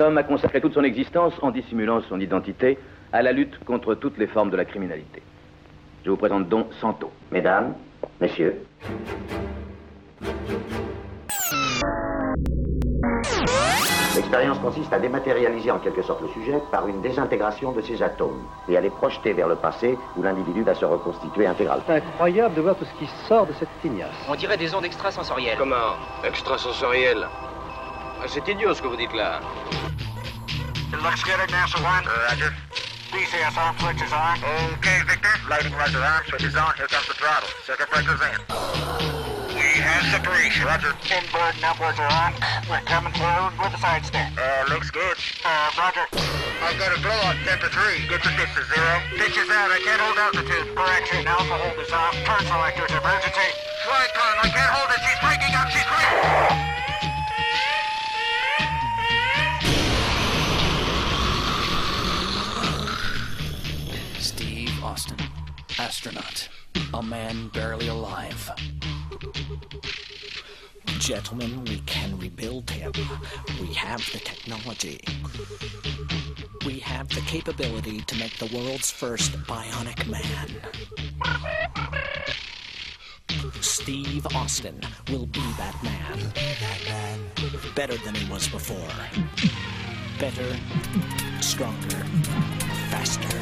Cet 0.00 0.06
homme 0.06 0.16
a 0.16 0.22
consacré 0.22 0.62
toute 0.62 0.72
son 0.72 0.82
existence, 0.82 1.34
en 1.42 1.50
dissimulant 1.50 2.00
son 2.08 2.18
identité, 2.20 2.78
à 3.12 3.20
la 3.20 3.32
lutte 3.32 3.62
contre 3.66 3.94
toutes 3.94 4.16
les 4.16 4.26
formes 4.28 4.48
de 4.48 4.56
la 4.56 4.64
criminalité. 4.64 5.20
Je 6.06 6.10
vous 6.10 6.16
présente 6.16 6.48
donc 6.48 6.68
Santo. 6.80 7.12
Mesdames, 7.30 7.74
messieurs. 8.18 8.62
L'expérience 14.16 14.58
consiste 14.60 14.90
à 14.90 14.98
dématérialiser 14.98 15.70
en 15.70 15.78
quelque 15.78 16.00
sorte 16.00 16.22
le 16.22 16.28
sujet 16.28 16.58
par 16.72 16.88
une 16.88 17.02
désintégration 17.02 17.72
de 17.72 17.82
ses 17.82 18.02
atomes 18.02 18.46
et 18.70 18.78
à 18.78 18.80
les 18.80 18.88
projeter 18.88 19.34
vers 19.34 19.48
le 19.48 19.56
passé 19.56 19.98
où 20.16 20.22
l'individu 20.22 20.62
va 20.62 20.74
se 20.74 20.86
reconstituer 20.86 21.46
intégralement. 21.46 21.84
C'est 21.86 21.96
incroyable 21.96 22.54
de 22.54 22.62
voir 22.62 22.74
tout 22.74 22.86
ce 22.86 22.94
qui 22.98 23.06
sort 23.28 23.46
de 23.46 23.52
cette 23.52 23.68
tignasse. 23.82 24.08
On 24.30 24.34
dirait 24.34 24.56
des 24.56 24.74
ondes 24.74 24.86
extrasensorielles. 24.86 25.58
Comment? 25.58 25.94
Extrasensoriel 26.24 27.18
Ah, 27.22 27.49
C'est 28.28 28.46
idiot 28.48 28.74
ce 28.74 28.82
que 28.82 28.88
vous 28.88 28.96
dites 28.96 29.12
là. 29.12 29.40
It 30.92 31.02
looks 31.02 31.22
good 31.24 31.40
at 31.40 31.50
NASA 31.50 31.78
1. 31.78 32.04
Roger. 32.06 32.54
DCS 33.10 33.58
on, 33.58 33.74
switch 33.82 34.02
is 34.06 34.12
on. 34.14 34.38
Okay, 34.78 35.02
Victor. 35.02 35.34
Lighting 35.50 35.74
roger 35.74 35.98
on, 35.98 36.22
switch 36.30 36.44
is 36.46 36.54
on. 36.54 36.74
Here 36.78 36.86
comes 36.86 37.06
the 37.10 37.14
throttle. 37.14 37.48
Circuit 37.66 37.90
breaker's 37.90 38.22
in. 38.22 38.38
We 39.50 39.66
have 39.82 40.06
separation. 40.14 40.62
Roger. 40.62 40.94
Inboard 41.10 41.58
and 41.58 41.66
outboards 41.66 41.98
are 41.98 42.06
on. 42.06 42.38
We're 42.70 42.86
coming 42.86 43.10
forward 43.18 43.58
with 43.58 43.74
a 43.74 43.80
side 43.82 44.06
step. 44.06 44.30
Uh, 44.38 44.70
looks 44.70 44.94
good. 44.94 45.18
Uh, 45.42 45.74
Roger. 45.74 46.06
I've 46.62 46.78
got 46.78 46.94
a 46.94 47.02
blowout 47.02 47.34
temp 47.42 47.66
to 47.66 47.70
3. 47.70 48.06
Get 48.06 48.22
the 48.22 48.30
pitch 48.38 48.54
to 48.54 48.62
0. 48.62 48.78
Pitch 49.18 49.34
is 49.42 49.50
out. 49.50 49.74
I 49.74 49.82
can't 49.82 49.98
hold 49.98 50.18
altitude. 50.18 50.70
Correction. 50.78 51.26
Alcohol 51.26 51.74
is 51.82 51.90
off. 51.90 52.14
Turn 52.22 52.42
selectors 52.46 52.94
emergency. 52.94 53.50
Flight 53.82 54.10
time. 54.14 54.38
I 54.38 54.48
can't 54.54 54.70
hold 54.70 54.86
it. 54.94 55.02
She's 55.02 55.18
breaking 55.18 55.54
up. 55.58 55.66
She's 55.74 55.86
breaking. 55.90 56.69
Astronaut, 65.80 66.48
a 66.92 67.02
man 67.02 67.48
barely 67.48 67.88
alive. 67.88 68.50
Gentlemen, 70.98 71.64
we 71.64 71.78
can 71.86 72.18
rebuild 72.18 72.68
him. 72.68 72.92
We 73.58 73.72
have 73.72 74.04
the 74.12 74.18
technology. 74.18 75.00
We 76.66 76.80
have 76.80 77.08
the 77.08 77.22
capability 77.22 78.02
to 78.02 78.18
make 78.18 78.36
the 78.36 78.54
world's 78.54 78.90
first 78.90 79.32
bionic 79.44 80.06
man. 80.06 80.48
Steve 83.62 84.26
Austin 84.34 84.82
will 85.10 85.26
be 85.26 85.40
that 85.56 85.82
man. 85.82 86.30
Better 87.74 87.96
than 88.04 88.14
he 88.14 88.30
was 88.30 88.48
before. 88.48 88.92
Better, 90.18 90.54
stronger, 91.40 92.04
faster. 92.90 93.38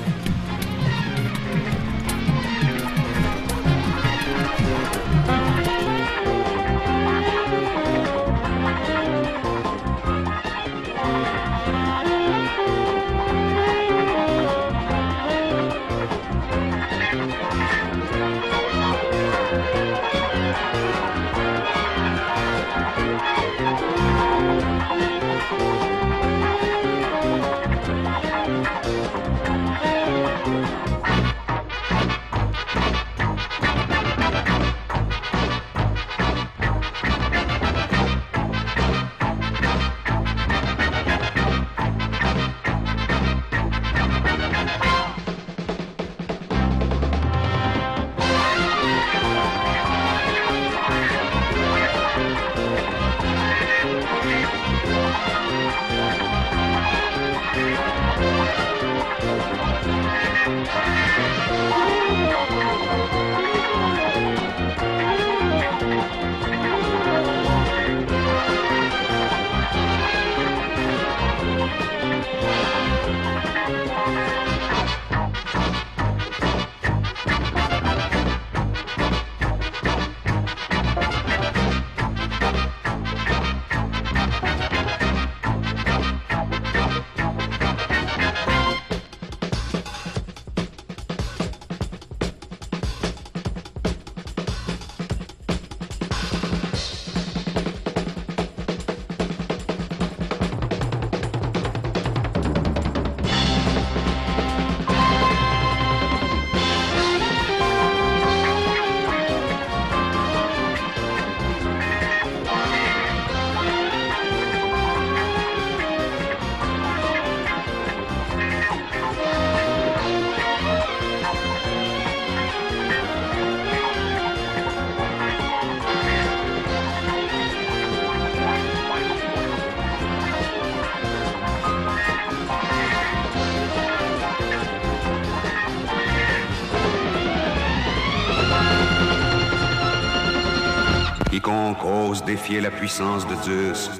Défier 142.29 142.61
la 142.61 142.70
puissance 142.70 143.26
de 143.26 143.35
Zeus 143.37 143.91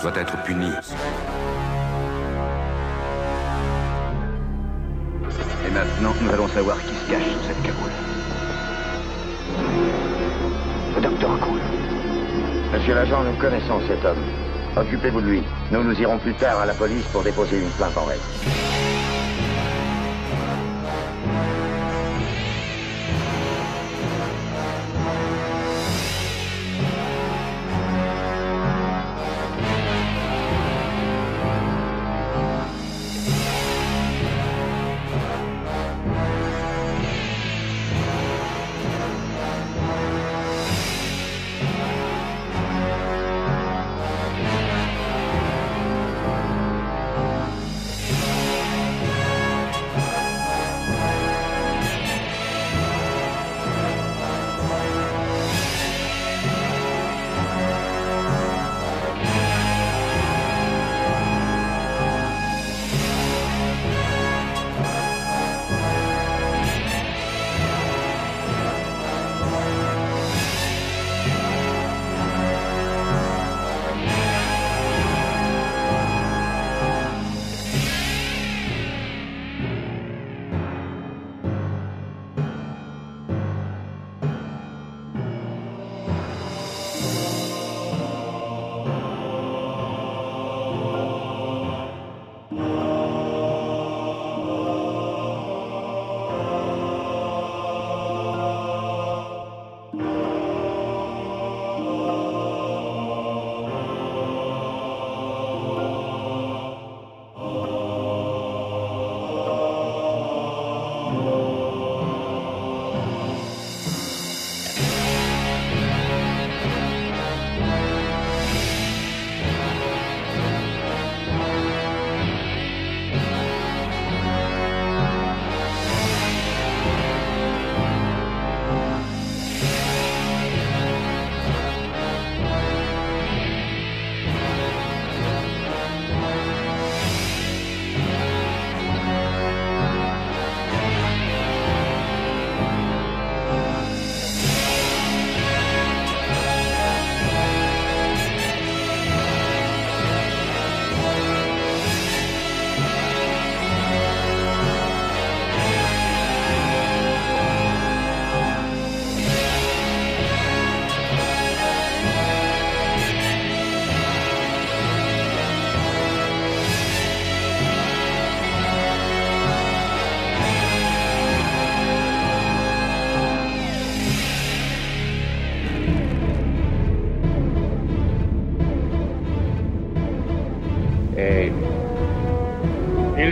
doit 0.00 0.12
être 0.14 0.40
puni. 0.44 0.70
Et 5.66 5.70
maintenant, 5.72 6.14
nous 6.22 6.30
allons 6.30 6.46
savoir 6.46 6.76
qui 6.80 6.94
se 6.94 7.10
cache 7.10 7.24
sous 7.24 7.48
cette 7.48 7.62
cagoule. 7.64 7.90
Le 10.94 11.02
docteur 11.02 11.40
Cool. 11.40 11.60
Monsieur 12.72 12.94
l'agent, 12.94 13.24
nous 13.24 13.36
connaissons 13.40 13.80
cet 13.88 14.04
homme. 14.04 14.22
Occupez-vous 14.76 15.20
de 15.20 15.26
lui. 15.26 15.42
Nous 15.72 15.82
nous 15.82 16.00
irons 16.00 16.18
plus 16.18 16.34
tard 16.34 16.60
à 16.60 16.66
la 16.66 16.74
police 16.74 17.06
pour 17.06 17.24
déposer 17.24 17.58
une 17.58 17.70
plainte 17.70 17.96
en 17.96 18.04
règle. 18.04 18.67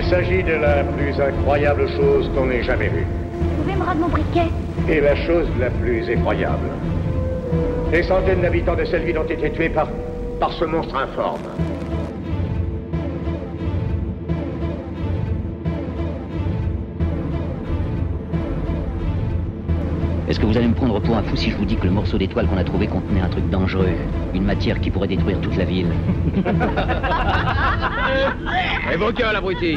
S'agit 0.08 0.42
de 0.42 0.52
la 0.52 0.84
plus 0.84 1.20
incroyable 1.20 1.88
chose 1.88 2.30
qu'on 2.34 2.48
ait 2.50 2.62
jamais 2.62 2.88
vue. 2.88 3.06
Vous 3.40 3.62
pouvez 3.62 3.74
me 3.74 3.82
rendre 3.84 4.00
mon 4.02 4.08
briquet? 4.08 4.48
Et 4.88 5.00
la 5.00 5.16
chose 5.16 5.48
la 5.58 5.70
plus 5.70 6.08
effroyable. 6.08 6.68
Des 7.90 8.04
centaines 8.04 8.40
d'habitants 8.40 8.76
de 8.76 8.84
cette 8.84 9.02
ville 9.02 9.18
ont 9.18 9.24
été 9.24 9.50
tués 9.50 9.68
par, 9.68 9.88
par 10.38 10.52
ce 10.52 10.64
monstre 10.64 10.96
informe. 10.96 11.35
Est-ce 20.28 20.40
que 20.40 20.46
vous 20.46 20.56
allez 20.56 20.66
me 20.66 20.74
prendre 20.74 21.00
pour 21.00 21.16
un 21.16 21.22
fou 21.22 21.36
si 21.36 21.52
je 21.52 21.56
vous 21.56 21.64
dis 21.64 21.76
que 21.76 21.84
le 21.84 21.92
morceau 21.92 22.18
d'étoile 22.18 22.48
qu'on 22.48 22.56
a 22.56 22.64
trouvé 22.64 22.88
contenait 22.88 23.20
un 23.20 23.28
truc 23.28 23.48
dangereux 23.48 23.94
Une 24.34 24.42
matière 24.42 24.80
qui 24.80 24.90
pourrait 24.90 25.06
détruire 25.06 25.40
toute 25.40 25.56
la 25.56 25.64
ville? 25.64 25.86
Cœurs, 29.16 29.32
l'abruti 29.32 29.76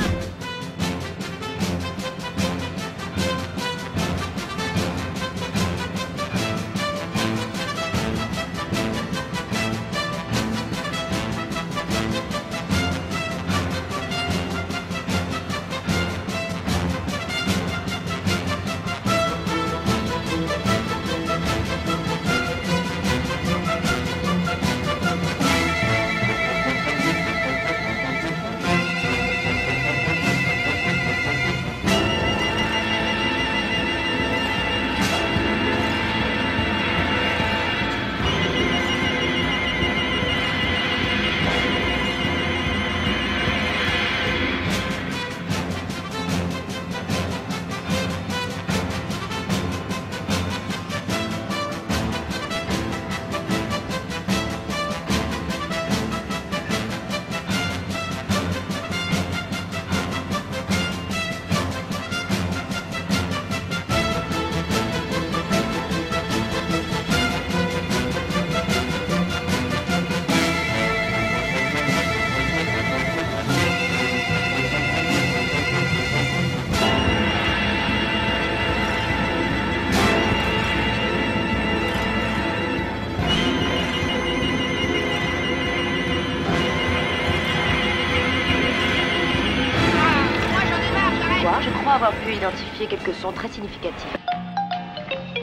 très 93.28 93.50
significatifs. 93.50 94.26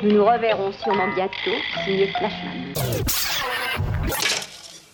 Nous 0.03 0.13
nous 0.13 0.25
reverrons 0.25 0.73
sûrement 0.73 1.09
bientôt, 1.15 1.57
signé 1.85 2.07
Flashman. 2.07 2.56